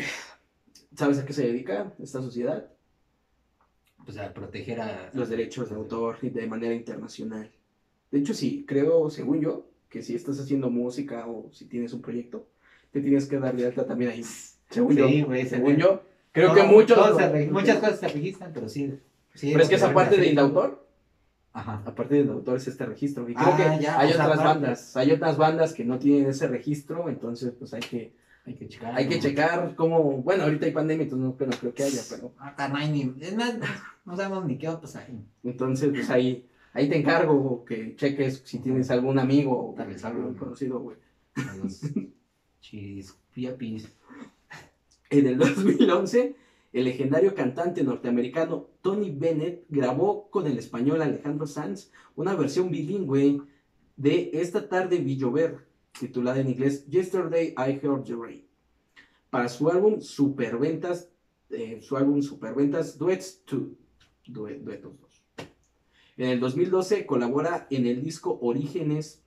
[0.95, 2.71] ¿Sabes a qué se dedica esta sociedad?
[4.05, 5.11] Pues a proteger a...
[5.13, 7.51] Los derechos de autor de manera internacional.
[8.11, 12.01] De hecho, sí, creo, según yo, que si estás haciendo música o si tienes un
[12.01, 12.47] proyecto,
[13.01, 14.23] tienes que dar de alta también ahí.
[14.69, 15.07] Según Sí, yo.
[15.47, 15.77] según.
[16.31, 16.97] Creo que muchos.
[17.51, 18.93] muchas cosas se registran, pero sí.
[19.33, 20.85] sí Pero es que esa parte del autor,
[21.53, 21.81] Ajá.
[21.85, 23.27] aparte del autor es este registro.
[23.27, 24.43] Y creo Ah, que ya, hay otras aparte.
[24.45, 28.13] bandas, hay otras bandas que no tienen ese registro, entonces pues hay que,
[28.45, 28.95] Hay que checar.
[28.95, 32.33] hay que checar cómo, bueno, ahorita hay pandemia, entonces no, pero creo que haya, pero
[32.37, 33.13] Ah, no hay ni.
[33.19, 33.55] Es más,
[34.05, 35.07] no sabemos ni qué va a pasar.
[35.43, 40.05] entonces pues ahí, ahí te encargo que cheques si tienes algún amigo o Tal vez
[40.05, 40.37] algún algo.
[40.37, 40.97] conocido, güey.
[41.35, 41.81] A los
[45.09, 46.35] En el 2011,
[46.73, 53.41] el legendario cantante norteamericano Tony Bennett grabó con el español Alejandro Sanz una versión bilingüe
[53.95, 55.17] de Esta tarde vi
[55.99, 58.45] titulada en inglés Yesterday I Heard You Rain,
[59.29, 61.09] para su álbum Superventas,
[61.49, 63.61] eh, su álbum Superventas Duets 2,
[64.27, 65.23] Due- Duetos 2.
[66.17, 69.23] En el 2012 colabora en el disco Orígenes,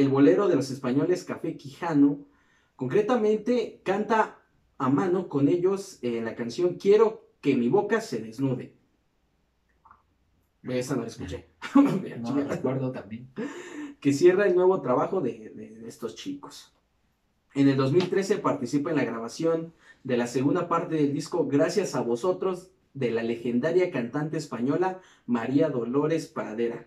[0.00, 2.20] el bolero de los españoles Café Quijano,
[2.76, 4.38] concretamente canta
[4.78, 8.74] a mano con ellos en la canción Quiero que mi boca se desnude.
[10.62, 11.48] Esa no la escuché.
[11.74, 13.28] No lo recuerdo también.
[14.00, 16.72] que cierra el nuevo trabajo de, de- de estos chicos.
[17.54, 19.72] En el 2013 participa en la grabación
[20.04, 25.68] de la segunda parte del disco Gracias a vosotros de la legendaria cantante española María
[25.70, 26.86] Dolores Pradera.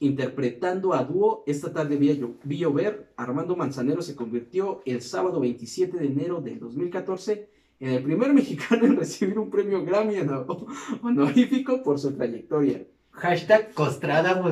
[0.00, 5.38] Interpretando a dúo Esta tarde vi, llo- vi llover, Armando Manzanero se convirtió el sábado
[5.40, 7.48] 27 de enero del 2014
[7.80, 10.66] en el primer mexicano en recibir un premio Grammy honor-
[11.02, 12.82] honorífico por su trayectoria.
[13.14, 13.72] Hashtag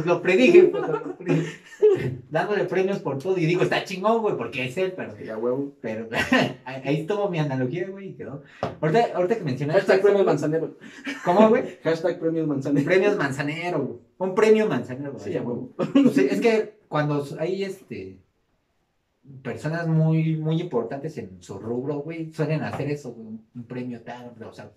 [0.05, 0.65] lo predije.
[0.65, 1.59] puto, lo predije.
[2.31, 3.39] Dándole premios por todo.
[3.39, 5.19] Y digo, está chingón, güey, porque es él, pero.
[5.19, 5.73] Ya huevo.
[5.81, 6.09] Pero
[6.67, 8.43] ahí estuvo mi analogía, güey, y quedó.
[8.83, 9.81] Ahorita, ahorita que mencionaste.
[9.81, 10.77] Hashtag premios Manzanero.
[11.25, 11.79] ¿Cómo, güey?
[11.83, 12.85] Hashtag premios Manzanero.
[12.85, 13.99] Premios Manzanero, güey.
[14.21, 15.19] Un premio Manzanero.
[15.19, 15.71] Sí, a huevo.
[15.93, 18.19] Pues, es que cuando hay este
[19.43, 24.35] personas muy muy importantes en su rubro, güey, suelen hacer eso, güey, un, premio tal,
[24.43, 24.71] o sea,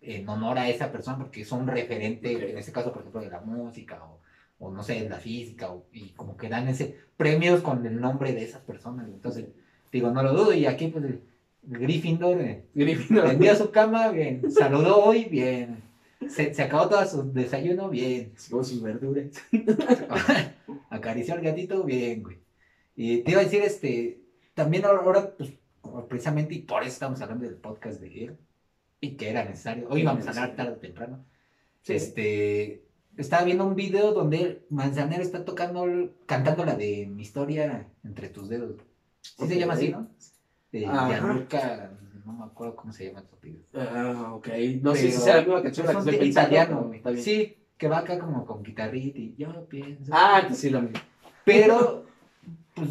[0.00, 3.30] en honor a esa persona porque son un referente, en este caso, por ejemplo, de
[3.30, 4.18] la música o,
[4.58, 8.00] o no sé, de la física, o- y como que dan ese premios con el
[8.00, 9.08] nombre de esas personas.
[9.08, 9.44] Entonces,
[9.92, 11.20] digo, no lo dudo, y aquí pues el,
[11.62, 13.56] Gryffindor eh, Gryffindor.
[13.56, 15.89] su cama, bien, saludó hoy, bien.
[16.28, 18.34] Se, se acabó todo su desayuno, bien.
[18.50, 19.28] Con sus verduras.
[20.90, 22.38] Acarició al gatito, bien, güey.
[22.94, 24.20] Y te iba a decir, este,
[24.54, 25.52] también ahora, pues,
[26.08, 28.36] precisamente, y por eso estamos hablando del podcast de él,
[29.00, 29.88] y que era necesario.
[29.88, 31.24] Hoy vamos a hablar tarde o temprano.
[31.82, 31.94] Sí.
[31.94, 32.84] Este,
[33.16, 35.86] estaba viendo un video donde Manzanero está tocando,
[36.26, 38.76] cantando la de mi historia entre tus dedos.
[39.22, 40.10] Sí se llama así, ¿no?
[40.72, 40.80] De.
[40.80, 41.90] Gianluca,
[42.30, 43.62] no me acuerdo cómo se llama tu video.
[43.74, 44.48] Ah, ok.
[44.82, 46.92] No sé si sea la misma canción Es un italiano.
[47.16, 50.12] Sí, que va acá como con guitarrita y yo pienso.
[50.14, 51.02] Ah, entonces sí la misma.
[51.44, 52.06] Pero,
[52.74, 52.90] pues,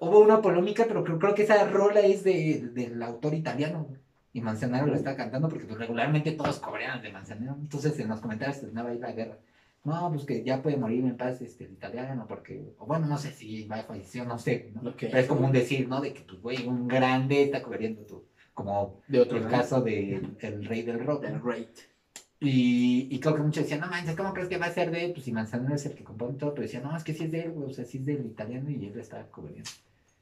[0.00, 3.88] hubo una polémica, pero creo, creo que esa rola es de, del autor italiano.
[4.32, 7.56] Y Manzanero lo está cantando porque pues, regularmente todos coreanos de Manzanero.
[7.60, 9.38] Entonces en los comentarios se andaba ahí la guerra.
[9.84, 13.18] No, pues que ya puede morir en paz este, el italiano, porque, o bueno, no
[13.18, 14.72] sé si va a falleció, no sé.
[14.98, 16.00] Pero es como un decir, ¿no?
[16.00, 20.36] De que, pues, güey, un grande está cubriendo tu, como De otro el caso del
[20.40, 21.22] el rey del rock.
[21.22, 21.42] Del.
[21.42, 21.94] Rate.
[22.40, 25.06] Y, y creo que muchos decían, no manches, ¿cómo crees que va a ser de
[25.06, 25.12] él?
[25.12, 27.32] Pues si Manzanero es el que compone todo, pero decían, no, es que sí es
[27.32, 29.70] de él, o sea, sí es del italiano y él está cubriendo.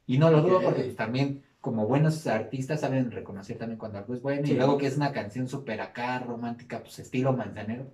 [0.05, 4.13] Y no lo dudo porque pues, también, como buenos artistas, saben reconocer también cuando algo
[4.13, 4.45] es bueno.
[4.45, 4.53] Sí.
[4.53, 7.87] Y luego que es una canción súper acá, romántica, pues estilo Manzanero.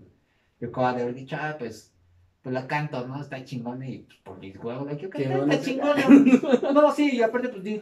[0.60, 1.91] yo acabo de haber dicho, ah, pues,
[2.41, 3.19] pues la canto, ¿no?
[3.21, 5.54] Está chingona y pues por mis huevos, cantar, bueno.
[5.54, 6.71] está chingona.
[6.73, 7.82] No, sí, y aparte, pues.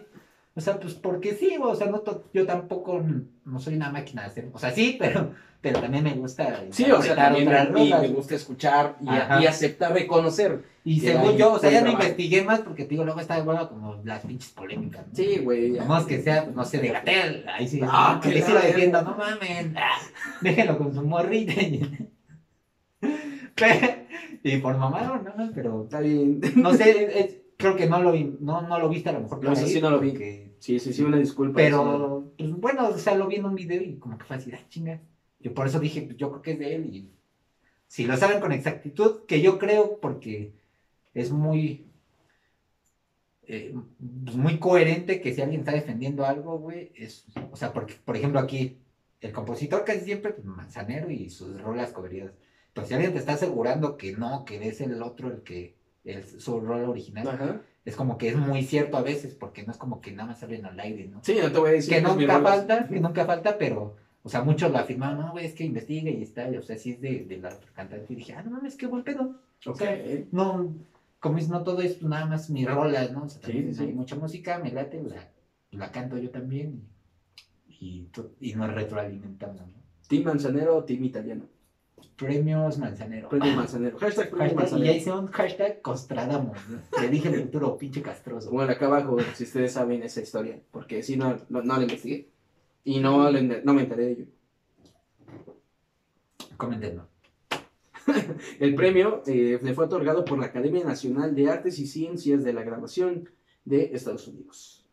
[0.58, 3.00] O sea, pues porque sí, o sea, no yo tampoco
[3.46, 4.50] no soy una máquina de hacer.
[4.52, 6.64] O sea, sí, pero, pero también me gusta.
[6.72, 9.06] Sí, o sea, también a mí me gusta escuchar y,
[9.44, 10.64] y aceptar, reconocer.
[10.84, 13.42] Y según yo, o sea, ya no investigué más porque te digo, luego está de
[13.44, 15.06] bueno como las pinches polémicas.
[15.08, 15.14] ¿no?
[15.16, 15.74] Sí, güey.
[15.74, 15.82] ya.
[15.84, 17.46] Nomás que sea, pues, no sé, de Gatel.
[17.50, 19.12] Ahí sí, Ah, que sí la lo defiendo, verga.
[19.12, 19.68] no mames.
[19.76, 20.00] ah,
[20.42, 21.54] Déjenlo con su morrita.
[24.44, 26.40] Y por mamá, no, no, pero Está bien.
[26.56, 29.44] no sé, creo que no lo, vi- no, no lo viste a lo mejor.
[29.44, 30.47] No, eso sí no lo vi.
[30.60, 31.58] Sí, sí, sí, una disculpa.
[31.58, 34.52] Pero, pues bueno, o sea, lo vi en un video y como que fue así,
[34.54, 35.00] ah, chinga.
[35.40, 37.12] Yo por eso dije, pues yo creo que es de él y
[37.88, 40.54] si lo saben con exactitud, que yo creo porque
[41.14, 41.86] es muy,
[43.44, 43.74] eh,
[44.24, 48.18] pues, muy coherente que si alguien está defendiendo algo, güey, es, o sea, porque, por
[48.18, 48.78] ejemplo, aquí,
[49.22, 52.34] el compositor casi siempre, pues, Manzanero y sus rolas cobridas.
[52.74, 56.44] Pero si alguien te está asegurando que no, que es el otro el que es
[56.44, 57.62] su rol original, Ajá.
[57.88, 60.40] Es como que es muy cierto a veces, porque no es como que nada más
[60.42, 61.22] salen al aire, ¿no?
[61.24, 64.44] Sí, no te voy a decir que nunca falta, que nunca falta, pero, o sea,
[64.44, 67.24] muchos lo afirmaron, no, güey, es que investiga y está, o sea, sí es de,
[67.24, 68.12] de la cantante.
[68.12, 69.40] Y dije, ah, no mames, qué buen pedo.
[69.66, 69.82] Ok.
[70.34, 70.76] No,
[71.22, 73.24] como es, no todo es nada más mi rola, ¿no?
[73.24, 73.94] O sea, también sí, hay sí.
[73.94, 75.32] mucha música, me late, la,
[75.72, 76.84] la canto yo también,
[77.70, 78.10] y,
[78.42, 79.78] y, y nos retroalimentamos, ¿no?
[80.10, 81.46] Team Manzanero, Team Italiano.
[82.18, 83.30] Premios Manzanero.
[83.30, 83.98] Premio Manzanero.
[84.00, 84.94] Hashtag Premio Hashtag- y Manzanero.
[84.94, 86.80] hice un hashtag Costradamos, ¿no?
[87.02, 88.50] Le dije el futuro, pinche castroso.
[88.52, 92.30] Bueno, acá abajo, si ustedes saben esa historia, porque si no, no, no la investigué.
[92.84, 94.26] Y no, no me enteré de ello.
[96.56, 97.08] Coméntenlo.
[98.60, 102.54] El premio eh, le fue otorgado por la Academia Nacional de Artes y Ciencias de
[102.54, 103.30] la Grabación
[103.66, 104.86] de Estados Unidos.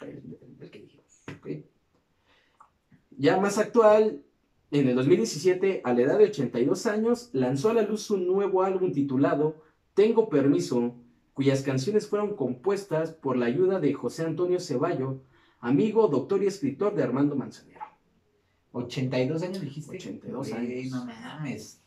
[0.00, 1.24] El, el que dijimos.
[1.38, 1.48] ¿ok?
[3.16, 4.22] Ya más actual,
[4.70, 8.62] en el 2017, a la edad de 82 años, lanzó a la luz un nuevo
[8.62, 9.62] álbum titulado
[9.94, 10.94] Tengo Permiso,
[11.32, 15.22] cuyas canciones fueron compuestas por la ayuda de José Antonio Ceballo,
[15.60, 17.78] amigo, doctor y escritor de Armando Manzanero.
[18.72, 19.96] 82 años dijiste.
[19.96, 20.92] 82 Güey, años.
[20.92, 21.80] No mames.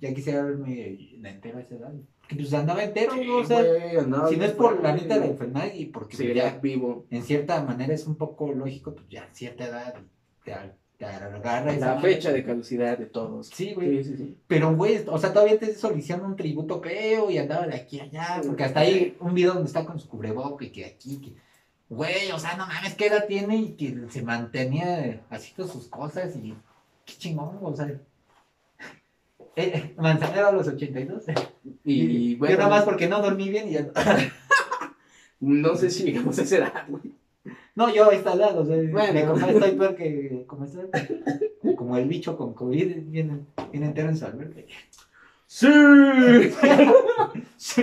[0.00, 1.94] Ya quisiera verme entero a esa edad.
[2.28, 3.38] Que pues andaba entero, ¿no?
[3.38, 3.62] o sea,
[4.00, 7.06] andaba si no es por la neta de enfermedad y porque Seguiría ya vivo.
[7.10, 9.94] en cierta manera es un poco lógico, pues ya a cierta edad
[10.44, 10.52] te
[11.04, 12.14] agarra esa La madre.
[12.14, 13.48] fecha de caducidad de todos.
[13.48, 14.02] Sí, güey.
[14.02, 14.36] Sí, sí, sí.
[14.46, 18.04] Pero, güey, o sea, todavía te hicieron un tributo feo y andaba de aquí a
[18.04, 21.32] allá, porque hasta hay un video donde está con su cubreboca y que aquí, que,
[21.88, 23.56] güey, o sea, no mames, ¿qué edad tiene?
[23.56, 26.54] Y que se mantenía haciendo sus cosas y
[27.04, 27.86] qué chingón, o sea.
[29.54, 31.24] Eh, Manzanero a los 82.
[31.84, 33.86] Y bueno, Yo nada más porque no dormí bien y ya.
[35.40, 37.12] no sé si llegamos a esa edad, güey.
[37.74, 39.12] No, yo edad, o sea, Bueno.
[39.14, 40.84] de como estoy peor que como estoy.
[41.76, 44.60] Como el bicho con COVID viene, viene entero en su alberca.
[45.46, 45.68] ¡Sí!
[47.56, 47.82] Sí.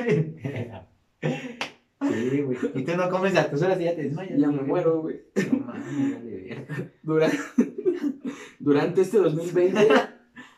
[2.01, 2.57] Sí, güey.
[2.75, 4.39] Y tú no comes a tus horas y ya te desmayas.
[4.39, 5.21] ya me muero, güey.
[5.51, 6.65] No mames, verga.
[7.03, 7.37] Durante,
[8.59, 9.87] durante este 2020,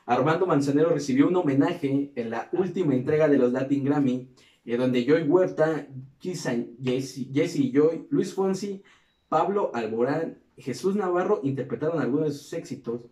[0.06, 4.30] Armando Manzanero recibió un homenaje en la última entrega de los Latin Grammy,
[4.66, 5.88] eh, donde Joy Huerta,
[6.20, 8.84] Kisa- Jesse Jesse Joy, Luis Fonsi,
[9.32, 13.04] Pablo Alborán, Jesús Navarro interpretaron algunos de sus éxitos.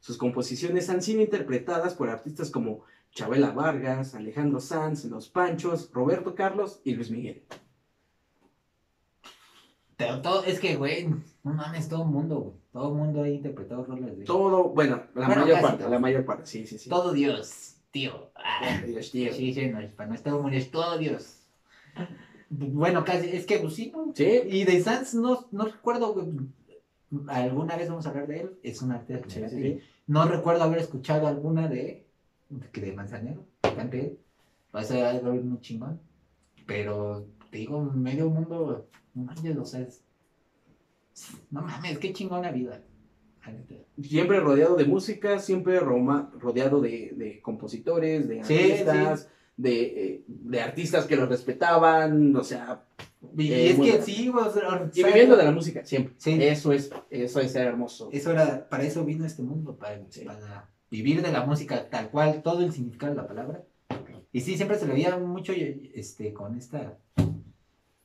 [0.00, 6.34] Sus composiciones han sido interpretadas por artistas como Chabela Vargas, Alejandro Sanz, Los Panchos, Roberto
[6.34, 7.42] Carlos y Luis Miguel.
[9.98, 11.08] Pero todo, es que, güey,
[11.44, 12.54] no mames, todo el mundo, güey.
[12.72, 14.24] Todo el mundo ha interpretado rolas de.
[14.24, 15.90] Todo, bueno, la Bueno, mayor parte, todo.
[15.90, 16.88] la mayor parte, sí, sí, sí.
[16.88, 18.30] Todo Dios, tío.
[18.34, 18.80] Ah.
[18.86, 19.30] Dios, tío.
[19.30, 21.42] Sí, sí, no, para no estar muy es todo Dios.
[22.48, 24.12] Bueno, casi, es que, pues sí, ¿no?
[24.14, 26.14] Sí, Y de Sanz no, no recuerdo,
[27.28, 29.78] alguna vez vamos a hablar de él, es un artista sí, sí, sí.
[30.06, 32.06] No recuerdo haber escuchado alguna de,
[32.72, 34.18] que de Manzanero, cante él.
[34.74, 36.00] Va a ser algo muy chingón.
[36.66, 39.32] Pero, te digo, medio mundo, no
[39.62, 40.02] o sea, es-
[41.50, 42.82] no mames, qué chingona vida.
[44.02, 50.24] Siempre rodeado de música, siempre roma- rodeado de, de compositores, de Sí, artistas, De, eh,
[50.26, 52.82] de artistas que lo respetaban, o sea,
[53.36, 54.04] Y, Eh, es que bueno.
[54.04, 56.14] sí, o sea, y viviendo de la música, siempre.
[56.18, 56.38] Sí.
[56.40, 58.08] Eso es, eso es ser hermoso.
[58.12, 60.24] Eso era, para eso vino este mundo, para, Sí.
[60.24, 63.62] para vivir de la música tal cual, todo el significado de la palabra.
[64.32, 65.52] Y sí, siempre se le veía mucho
[65.94, 66.98] este, con esta,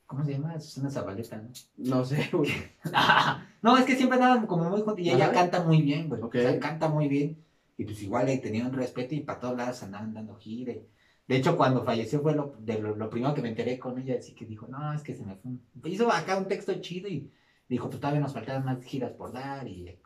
[0.06, 0.58] ¿cómo se llama?
[0.58, 1.50] Susana Zabaleta, ¿no?
[1.76, 2.50] No sé, güey.
[3.62, 5.32] no, es que siempre andaban como muy juntos y ella Ajá.
[5.34, 6.20] canta muy bien, güey.
[6.22, 6.34] Ok.
[6.36, 7.38] O sea, canta muy bien.
[7.78, 10.72] Y pues igual le tenía un respeto y para todos lados andaban dando gira.
[10.72, 10.86] y-
[11.28, 14.16] De hecho, cuando falleció fue lo, de lo, lo primero que me enteré con ella,
[14.18, 15.50] así que dijo, no, es que se me fue.
[15.52, 15.62] un-".
[15.84, 17.30] Hizo acá un texto chido y
[17.68, 19.96] dijo, pues todavía nos faltaban más giras por dar y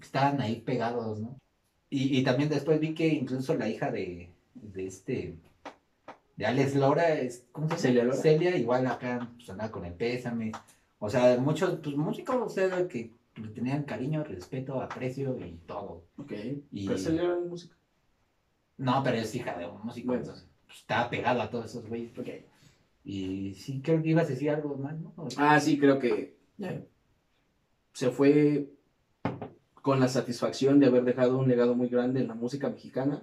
[0.00, 1.36] estaban ahí pegados, ¿no?
[1.90, 5.36] Y, y también después vi que incluso la hija de, de este,
[6.36, 7.80] de Alex Lora, es, ¿cómo se llama?
[7.82, 8.16] Celia Lora.
[8.18, 10.52] Celia, igual acá pues, andaba con el pésame.
[10.98, 16.04] O sea, muchos pues, músicos, o sea, que le tenían cariño, respeto, aprecio y todo.
[16.18, 16.32] Ok.
[16.72, 17.74] Y- Pero se le da música.
[18.76, 20.22] No, pero es hija de un músico, Bueno.
[20.22, 22.16] entonces pues, estaba pegado a todos esos güeyes.
[22.16, 22.28] Ok.
[23.04, 25.14] Y sí, creo que ibas a decir algo más, ¿no?
[25.38, 26.36] Ah, sí, creo que
[27.92, 28.70] se fue
[29.82, 33.22] con la satisfacción de haber dejado un legado muy grande en la música mexicana.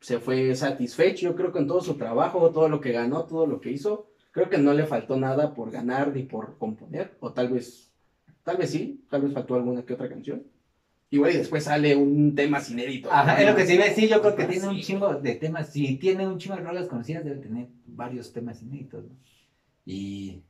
[0.00, 3.60] Se fue satisfecho, yo creo, con todo su trabajo, todo lo que ganó, todo lo
[3.60, 4.08] que hizo.
[4.30, 7.92] Creo que no le faltó nada por ganar ni por componer, o tal vez,
[8.42, 10.42] tal vez sí, tal vez faltó alguna que otra canción.
[11.14, 13.08] Igual y después sale un tema inédito.
[13.12, 14.82] Ajá, es lo que se iba a decir, yo creo que tiene un sí.
[14.82, 19.04] chingo de temas, si tiene un chingo de rolas conocidas, debe tener varios temas inéditos,
[19.04, 19.14] ¿no?
[19.86, 20.42] Y,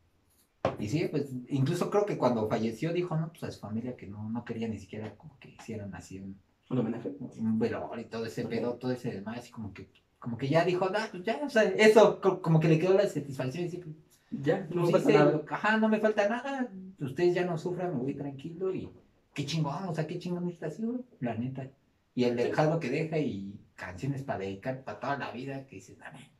[0.79, 4.07] y sí, pues incluso creo que cuando falleció dijo, no, pues a su familia que
[4.07, 6.37] no, no quería ni siquiera como que hicieran así un,
[6.71, 7.13] Un homenaje.
[7.39, 9.89] un velorio y todo ese pedo, todo ese demás, así como que,
[10.19, 12.95] como que ya dijo, ah, pues ya, o sea, eso, co- como que le quedó
[12.95, 13.85] la satisfacción y decir,
[14.31, 15.43] Ya, no pues, nada.
[15.51, 16.69] ajá, no me falta nada,
[17.01, 18.89] ustedes ya no sufran, me voy tranquilo y
[19.35, 21.69] qué chingón, o sea, qué chingón está así, güey, la neta.
[22.15, 25.99] Y el dejado que deja y canciones para dedicar para toda la vida que dices,
[25.99, 26.31] dame.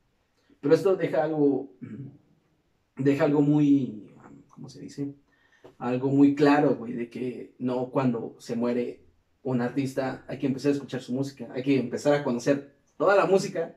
[0.61, 1.71] Pero esto deja algo,
[2.97, 4.15] deja algo muy,
[4.49, 5.15] ¿cómo se dice?
[5.79, 9.01] Algo muy claro, güey, de que no cuando se muere
[9.43, 13.17] un artista hay que empezar a escuchar su música, hay que empezar a conocer toda
[13.17, 13.75] la música,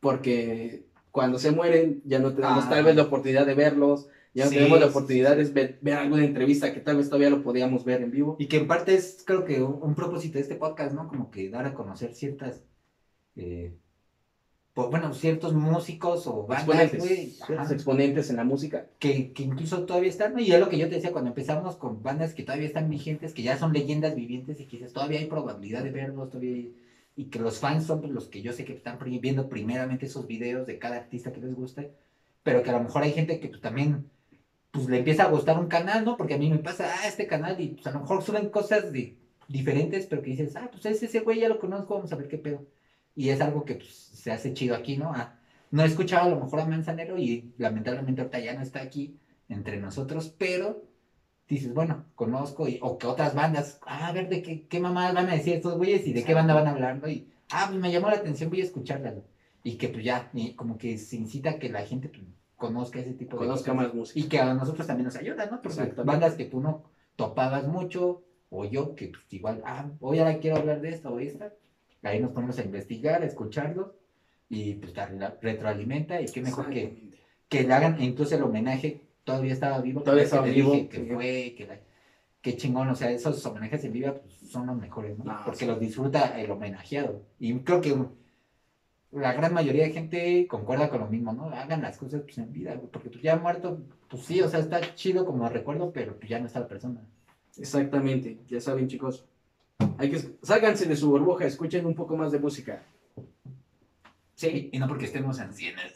[0.00, 2.70] porque cuando se mueren ya no tenemos Ah.
[2.70, 5.78] tal vez la oportunidad de verlos, ya no Sí, tenemos la sí, oportunidad de ver,
[5.80, 8.36] ver alguna entrevista que tal vez todavía lo podíamos ver en vivo.
[8.38, 11.08] Y que en parte es, creo que un, un propósito de este podcast, ¿no?
[11.08, 12.64] Como que dar a conocer ciertas,
[13.36, 13.76] eh,
[14.74, 18.86] bueno, ciertos músicos o bandas, Exponentes, ajá, exponentes en la música.
[18.98, 20.40] que, que incluso todavía están, ¿no?
[20.40, 23.32] Y es lo que yo te decía cuando empezamos con bandas que todavía están vigentes,
[23.34, 26.76] que ya son leyendas vivientes y que dices, todavía hay probabilidad de verlos, todavía hay-
[27.16, 30.66] y que los fans son los que yo sé que están viendo primeramente esos videos
[30.66, 31.92] de cada artista que les guste,
[32.44, 34.10] pero que a lo mejor hay gente que pues, también
[34.70, 36.16] pues le empieza a gustar un canal, ¿no?
[36.16, 38.92] Porque a mí me pasa, ah, este canal, y pues a lo mejor suben cosas
[38.92, 39.16] de,
[39.48, 42.28] diferentes, pero que dices, ah, pues es ese güey, ya lo conozco, vamos a ver
[42.28, 42.66] qué pedo.
[43.16, 45.12] Y es algo que pues, se hace chido aquí, ¿no?
[45.14, 45.38] Ah,
[45.70, 49.18] no he escuchado a lo mejor a Manzanero y lamentablemente ahorita ya no está aquí
[49.48, 50.84] entre nosotros, pero
[51.48, 55.14] dices, bueno, conozco, y, o que otras bandas, ah, a ver de qué, qué mamadas
[55.14, 57.08] van a decir estos güeyes y de qué banda van a hablar, ¿no?
[57.08, 59.12] Y, ah, pues me llamó la atención, voy a escucharla.
[59.12, 59.24] ¿no?
[59.64, 62.22] Y que pues ya, y como que se incita a que la gente pues,
[62.58, 63.86] conozca ese tipo de Conozca cosas.
[63.86, 64.20] más música.
[64.20, 65.62] Y que a nosotros también nos ayuda, ¿no?
[65.62, 66.82] Porque bandas que tú no
[67.16, 71.18] topabas mucho, o yo que pues, igual, ah, hoy ahora quiero hablar de esta o
[71.20, 71.54] esta,
[72.02, 73.88] ahí nos ponemos a investigar, a escucharlos,
[74.50, 77.10] y pues la retroalimenta, y qué mejor que,
[77.48, 80.88] que le hagan, incluso el homenaje todavía estaba vivo, Todavía que estaba te vivo, dije
[80.88, 81.10] que sí.
[81.12, 81.80] fue, que la-
[82.40, 85.24] qué chingón, o sea, esos homenajes en vivo pues, son los mejores, ¿no?
[85.24, 85.66] No, Porque sí.
[85.66, 87.94] los disfruta el homenajeado, y creo que
[89.10, 91.44] la gran mayoría de gente concuerda con lo mismo, ¿no?
[91.46, 93.78] Hagan las cosas pues, en vida, güey, porque pues, ya muerto,
[94.08, 97.00] pues sí, o sea, está chido como recuerdo, pero pues, ya no está la persona.
[97.56, 99.24] Exactamente, ya saben chicos.
[99.98, 102.82] Hay que sálganse de su burbuja, escuchen un poco más de música.
[104.34, 105.92] Sí, y no porque estemos ancianas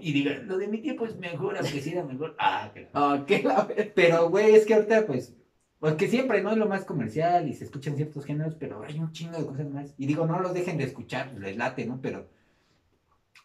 [0.00, 2.34] y digan, lo de mi tiempo es mejor, aunque sí era mejor.
[2.38, 2.72] Ah.
[2.94, 5.34] Ah, qué la ver- Pero, güey, es que ahorita, pues,
[5.78, 9.12] porque siempre no es lo más comercial y se escuchan ciertos géneros, pero hay un
[9.12, 9.94] chingo de cosas más.
[9.98, 12.00] Y digo, no los dejen de escuchar, les late, ¿no?
[12.00, 12.26] Pero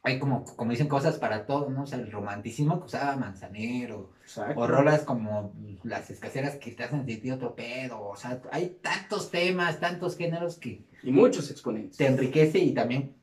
[0.04, 1.84] hay como, como dicen, cosas para todo, ¿no?
[1.84, 4.60] O sea, el romanticismo que usaba Manzanero, Exacto.
[4.60, 8.02] o rolas como las escaseras que te hacen sentir otro pedo.
[8.02, 11.98] O sea, hay tantos temas, tantos géneros que Y muchos exponentes.
[11.98, 13.16] te enriquece y también.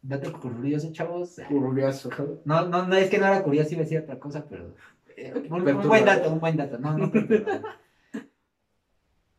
[0.00, 1.40] Dato curioso, chavos.
[1.48, 2.10] Curioso.
[2.44, 4.74] No, no, no es que no era curioso, iba a decir otra cosa, pero.
[5.16, 6.78] eh, un, buen dato, un buen dato.
[6.78, 7.62] No, no, perturbador.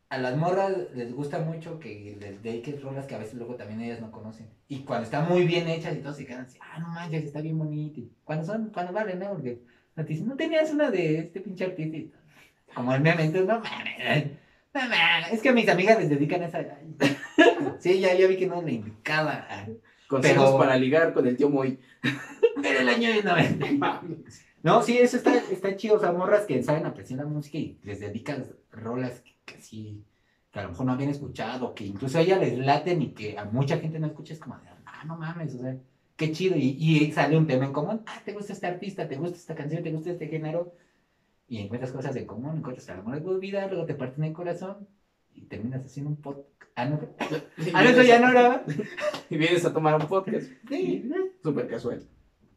[0.10, 3.82] A las morras les gusta mucho que les dediques rolas que a veces luego también
[3.82, 4.48] ellas no conocen.
[4.68, 7.42] Y cuando están muy bien hechas y todos se quedan así, ah, no manches, está
[7.42, 8.02] bien bonita.
[8.24, 9.30] Cuando son, cuando valen, ¿no?
[9.34, 9.62] Porque
[9.96, 12.18] no te dicen, no tenías una de este pinche artista.
[12.74, 14.28] Como el meme, entonces, no mames.
[14.74, 15.32] No mames.
[15.34, 16.60] Es que a mis amigas les dedican esa.
[17.80, 19.68] Sí, ya, ya vi que no es la indicada.
[20.08, 21.80] Consejos Pero- para ligar con el tío Moy.
[22.64, 24.02] Era el año de 90.
[24.64, 25.96] No, sí, eso está, está chido.
[25.96, 30.04] O sea, morras que saben apreciar la música y les dedican rolas que, que sí,
[30.52, 33.38] que a lo mejor no habían escuchado, que incluso a ella les laten y que
[33.38, 34.34] a mucha gente no escucha.
[34.34, 35.78] Es como, de, ah, no mames, o sea,
[36.16, 36.56] qué chido.
[36.58, 38.02] Y, y sale un tema en común.
[38.06, 40.74] Ah, te gusta este artista, te gusta esta canción, te gusta este género.
[41.48, 44.34] Y encuentras cosas en común, encuentras el amor de tu vida, luego te parten el
[44.34, 44.88] corazón
[45.34, 46.48] y terminas haciendo un podcast.
[46.76, 47.00] Ah, no,
[47.74, 48.64] ah, no, eso ya no era.
[49.30, 50.48] Y vienes a tomar un podcast.
[50.68, 51.10] Sí,
[51.44, 52.04] Súper casual.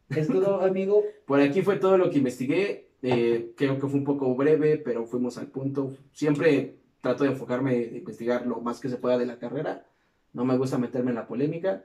[0.09, 1.03] es todo, amigo.
[1.25, 2.89] Por aquí fue todo lo que investigué.
[3.01, 5.93] Eh, creo que fue un poco breve, pero fuimos al punto.
[6.13, 9.85] Siempre trato de enfocarme, de investigar lo más que se pueda de la carrera.
[10.31, 11.83] No me gusta meterme en la polémica.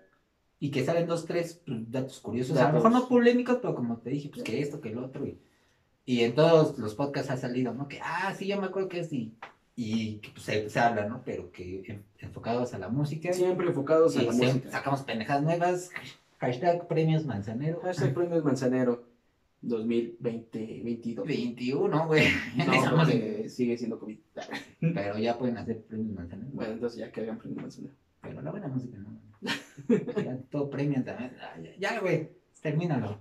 [0.61, 2.57] y que salen dos, tres datos curiosos.
[2.57, 2.85] A lo Datos.
[2.85, 5.27] mejor no polémicos, pero como te dije, pues que esto, que el otro.
[5.27, 5.39] Y,
[6.07, 7.87] y en todos los podcasts ha salido, ¿no?
[7.89, 9.35] Que, ah, sí, yo me acuerdo que es y,
[9.77, 11.23] y que pues, se, se habla, ¿no?
[11.25, 13.33] Pero que en- enfocados a la música.
[13.33, 14.71] Siempre enfocados a la música.
[14.71, 15.91] sacamos pendejadas nuevas.
[16.41, 17.81] Hashtag premios Manzanero.
[17.83, 19.05] Hashtag Premios Manzanero
[19.65, 21.25] 2020-22.
[21.25, 22.27] 21, güey.
[22.57, 22.65] No,
[22.97, 24.19] porque sigue siendo COVID.
[24.81, 26.51] Pero ya pueden hacer premios Manzanero.
[26.53, 27.95] Bueno, entonces ya que hagan Premios Manzanero.
[28.21, 29.19] Pero la buena música, ¿no?
[30.23, 31.33] Ya todo premian también.
[31.63, 33.19] Ya- Ya, güey, termínalo.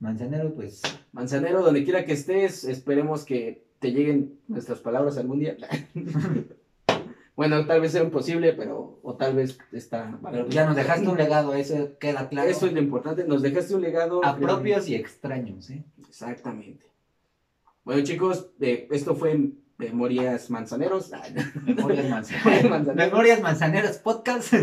[0.00, 0.82] Manzanero, pues.
[1.12, 5.56] Manzanero, donde quiera que estés, esperemos que te lleguen nuestras palabras algún día.
[7.36, 10.18] bueno, tal vez sea imposible, pero, o tal vez está...
[10.30, 12.48] Pero ya nos dejaste un legado, eso queda claro.
[12.50, 14.24] Eso es lo importante, nos dejaste un legado.
[14.24, 15.84] A propios y extraños, ¿eh?
[16.08, 16.86] Exactamente.
[17.84, 19.50] Bueno, chicos, eh, esto fue
[19.88, 21.10] Memorias Manzaneros.
[21.64, 22.94] Memorias Manzaneros.
[22.96, 24.52] Memorias Manzaneros Podcast.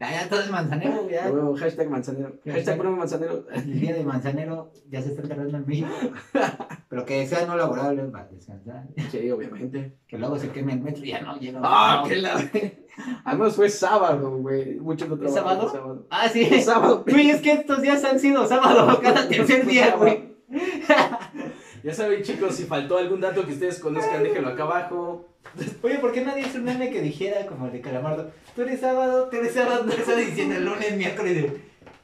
[0.00, 1.28] Ya, ya todo es manzanero, ya.
[1.28, 2.32] Bueno, hashtag manzanero.
[2.46, 3.44] Hashtag manzanero.
[3.52, 5.88] El día de manzanero ya se está enterrando en México.
[6.88, 8.86] Pero que sea no laborable para descansar.
[9.10, 9.98] Sí, obviamente.
[10.06, 11.58] Que luego se queme el metro y ya no llega.
[11.64, 12.40] Ah, qué la.
[13.24, 14.78] Además fue sábado, güey.
[14.78, 15.68] Muchos no ¿Sábado?
[15.68, 16.06] sábado.
[16.10, 16.44] Ah, sí.
[16.62, 17.04] Sábado.
[17.04, 20.27] Güey, es que estos días han sido sábado cada tercer día, güey.
[21.82, 25.28] Ya saben, chicos, si faltó algún dato que ustedes conozcan, déjenlo acá abajo.
[25.82, 28.30] Oye, ¿por qué nadie hizo un meme que dijera como el de Calamardo?
[28.54, 31.52] Tú eres sábado, tú eres sábado, tú eres diciendo el lunes, miércoles.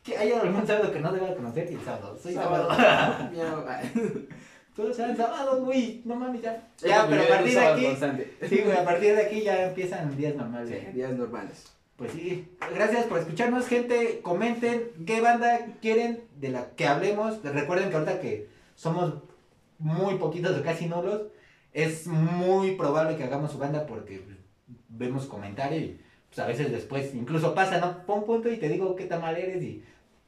[0.03, 2.19] Que hay algún sábado que no deba conocer y el sábado.
[2.23, 2.69] Soy sábado.
[4.77, 6.03] Todos eran sábados, güey.
[6.05, 6.69] No mames, ya.
[6.79, 7.87] Ya, pero a partir de aquí.
[8.49, 10.69] Sí, güey, a partir de aquí ya empiezan días normales.
[10.69, 11.75] Sí, días normales.
[11.97, 14.21] Pues sí, gracias por escucharnos, gente.
[14.21, 17.41] Comenten qué banda quieren de la que hablemos.
[17.45, 19.15] Recuerden que ahorita que somos
[19.85, 21.25] muy poquitos o casi nulos,
[21.75, 24.25] es muy probable que hagamos su banda porque
[24.89, 28.07] vemos comentarios y pues, a veces después incluso pasa, ¿no?
[28.07, 29.85] Pon punto y te digo qué tan mal eres y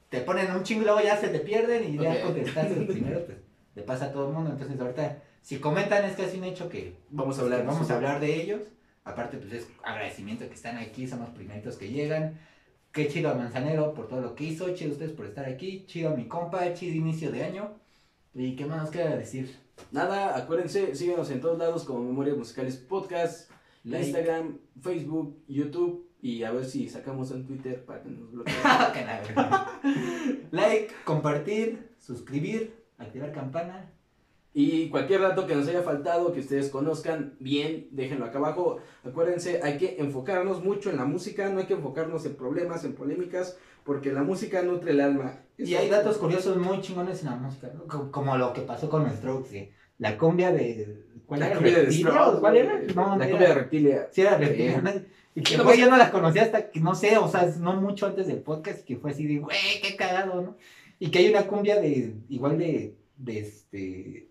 [0.09, 3.25] te ponen un chingo y luego ya se te pierden y ya contestaste el primero,
[3.25, 3.39] pues
[3.73, 4.51] le pasa a todo el mundo.
[4.51, 8.19] Entonces ahorita, si comentan es casi un hecho que vamos a hablar, vamos a hablar
[8.19, 8.61] de ellos.
[9.05, 12.37] Aparte, pues es agradecimiento que están aquí, somos primeritos que llegan.
[12.91, 15.85] Qué chido a Manzanero por todo lo que hizo, chido a ustedes por estar aquí,
[15.87, 17.86] chido a mi compa, chido inicio de año.
[18.39, 19.57] ¿Y qué más queda decir?
[19.91, 23.49] Nada, acuérdense, síguenos en todos lados como Memorias Musicales Podcast,
[23.83, 28.55] Instagram, Facebook, YouTube y a ver si sacamos en Twitter para que nos bloqueen.
[30.51, 33.91] like, compartir, suscribir, activar campana.
[34.53, 38.77] Y cualquier dato que nos haya faltado, que ustedes conozcan bien, déjenlo acá abajo.
[39.03, 42.93] Acuérdense, hay que enfocarnos mucho en la música, no hay que enfocarnos en problemas, en
[42.93, 43.57] polémicas,
[43.87, 45.39] porque la música nutre el alma.
[45.57, 47.71] Y hay datos curiosos muy chingones en la música,
[48.11, 49.71] como, lo que pasó con Strokes, ¿sí?
[49.97, 51.05] la cumbia de...
[51.25, 51.55] ¿Cuál la era?
[51.55, 52.81] Cumbia de Strokes, ¿Cuál era?
[52.93, 54.09] No, la cumbia de Reptilia.
[54.11, 55.05] Sí, era Reptilia.
[55.33, 58.07] Y que güey, yo no la conocía hasta que, no sé, o sea, no mucho
[58.07, 60.57] antes del podcast, que fue así de, güey, qué cagado, ¿no?
[60.99, 64.29] Y que hay una cumbia de, igual de, de este,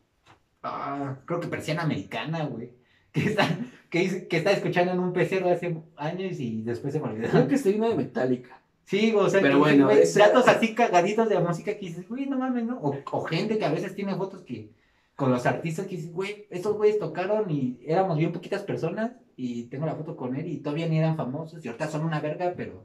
[0.64, 2.72] ah, creo que persiana americana, güey,
[3.12, 3.48] que está,
[3.88, 7.30] que, que está escuchando en un pecero hace años y después se me olvidó.
[7.30, 8.60] Creo que estoy una de Metallica.
[8.86, 12.64] Sí, o sea, pero bueno, datos así cagaditos de música que dices, güey, no mames,
[12.64, 12.78] ¿no?
[12.78, 14.70] O, o, gente que a veces tiene fotos que
[15.16, 19.64] con los artistas que dices, güey, estos güeyes tocaron y éramos bien poquitas personas y
[19.64, 22.54] tengo la foto con él y todavía ni eran famosos y ahorita son una verga,
[22.56, 22.84] pero,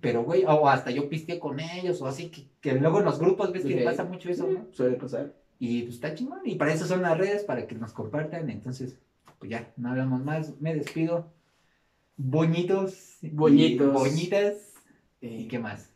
[0.00, 3.18] pero güey, o hasta yo pisteé con ellos o así, que, que luego en los
[3.18, 4.66] grupos ves que pasa mucho eso, ¿no?
[4.70, 5.32] Suele pasar.
[5.58, 8.96] Y pues está chingón y para eso son las redes, para que nos compartan, entonces,
[9.40, 11.32] pues ya, no hablamos más, me despido.
[12.16, 13.18] Boñitos.
[13.22, 13.92] Boñitos.
[13.92, 14.71] Boñitas.
[15.22, 15.88] ¿Y qué más?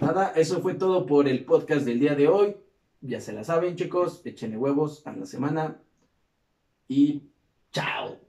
[0.00, 2.56] Nada, eso fue todo por el podcast del día de hoy.
[3.02, 4.22] Ya se la saben, chicos.
[4.24, 5.76] Échenle huevos a la semana.
[6.88, 7.24] Y
[7.70, 8.23] chao.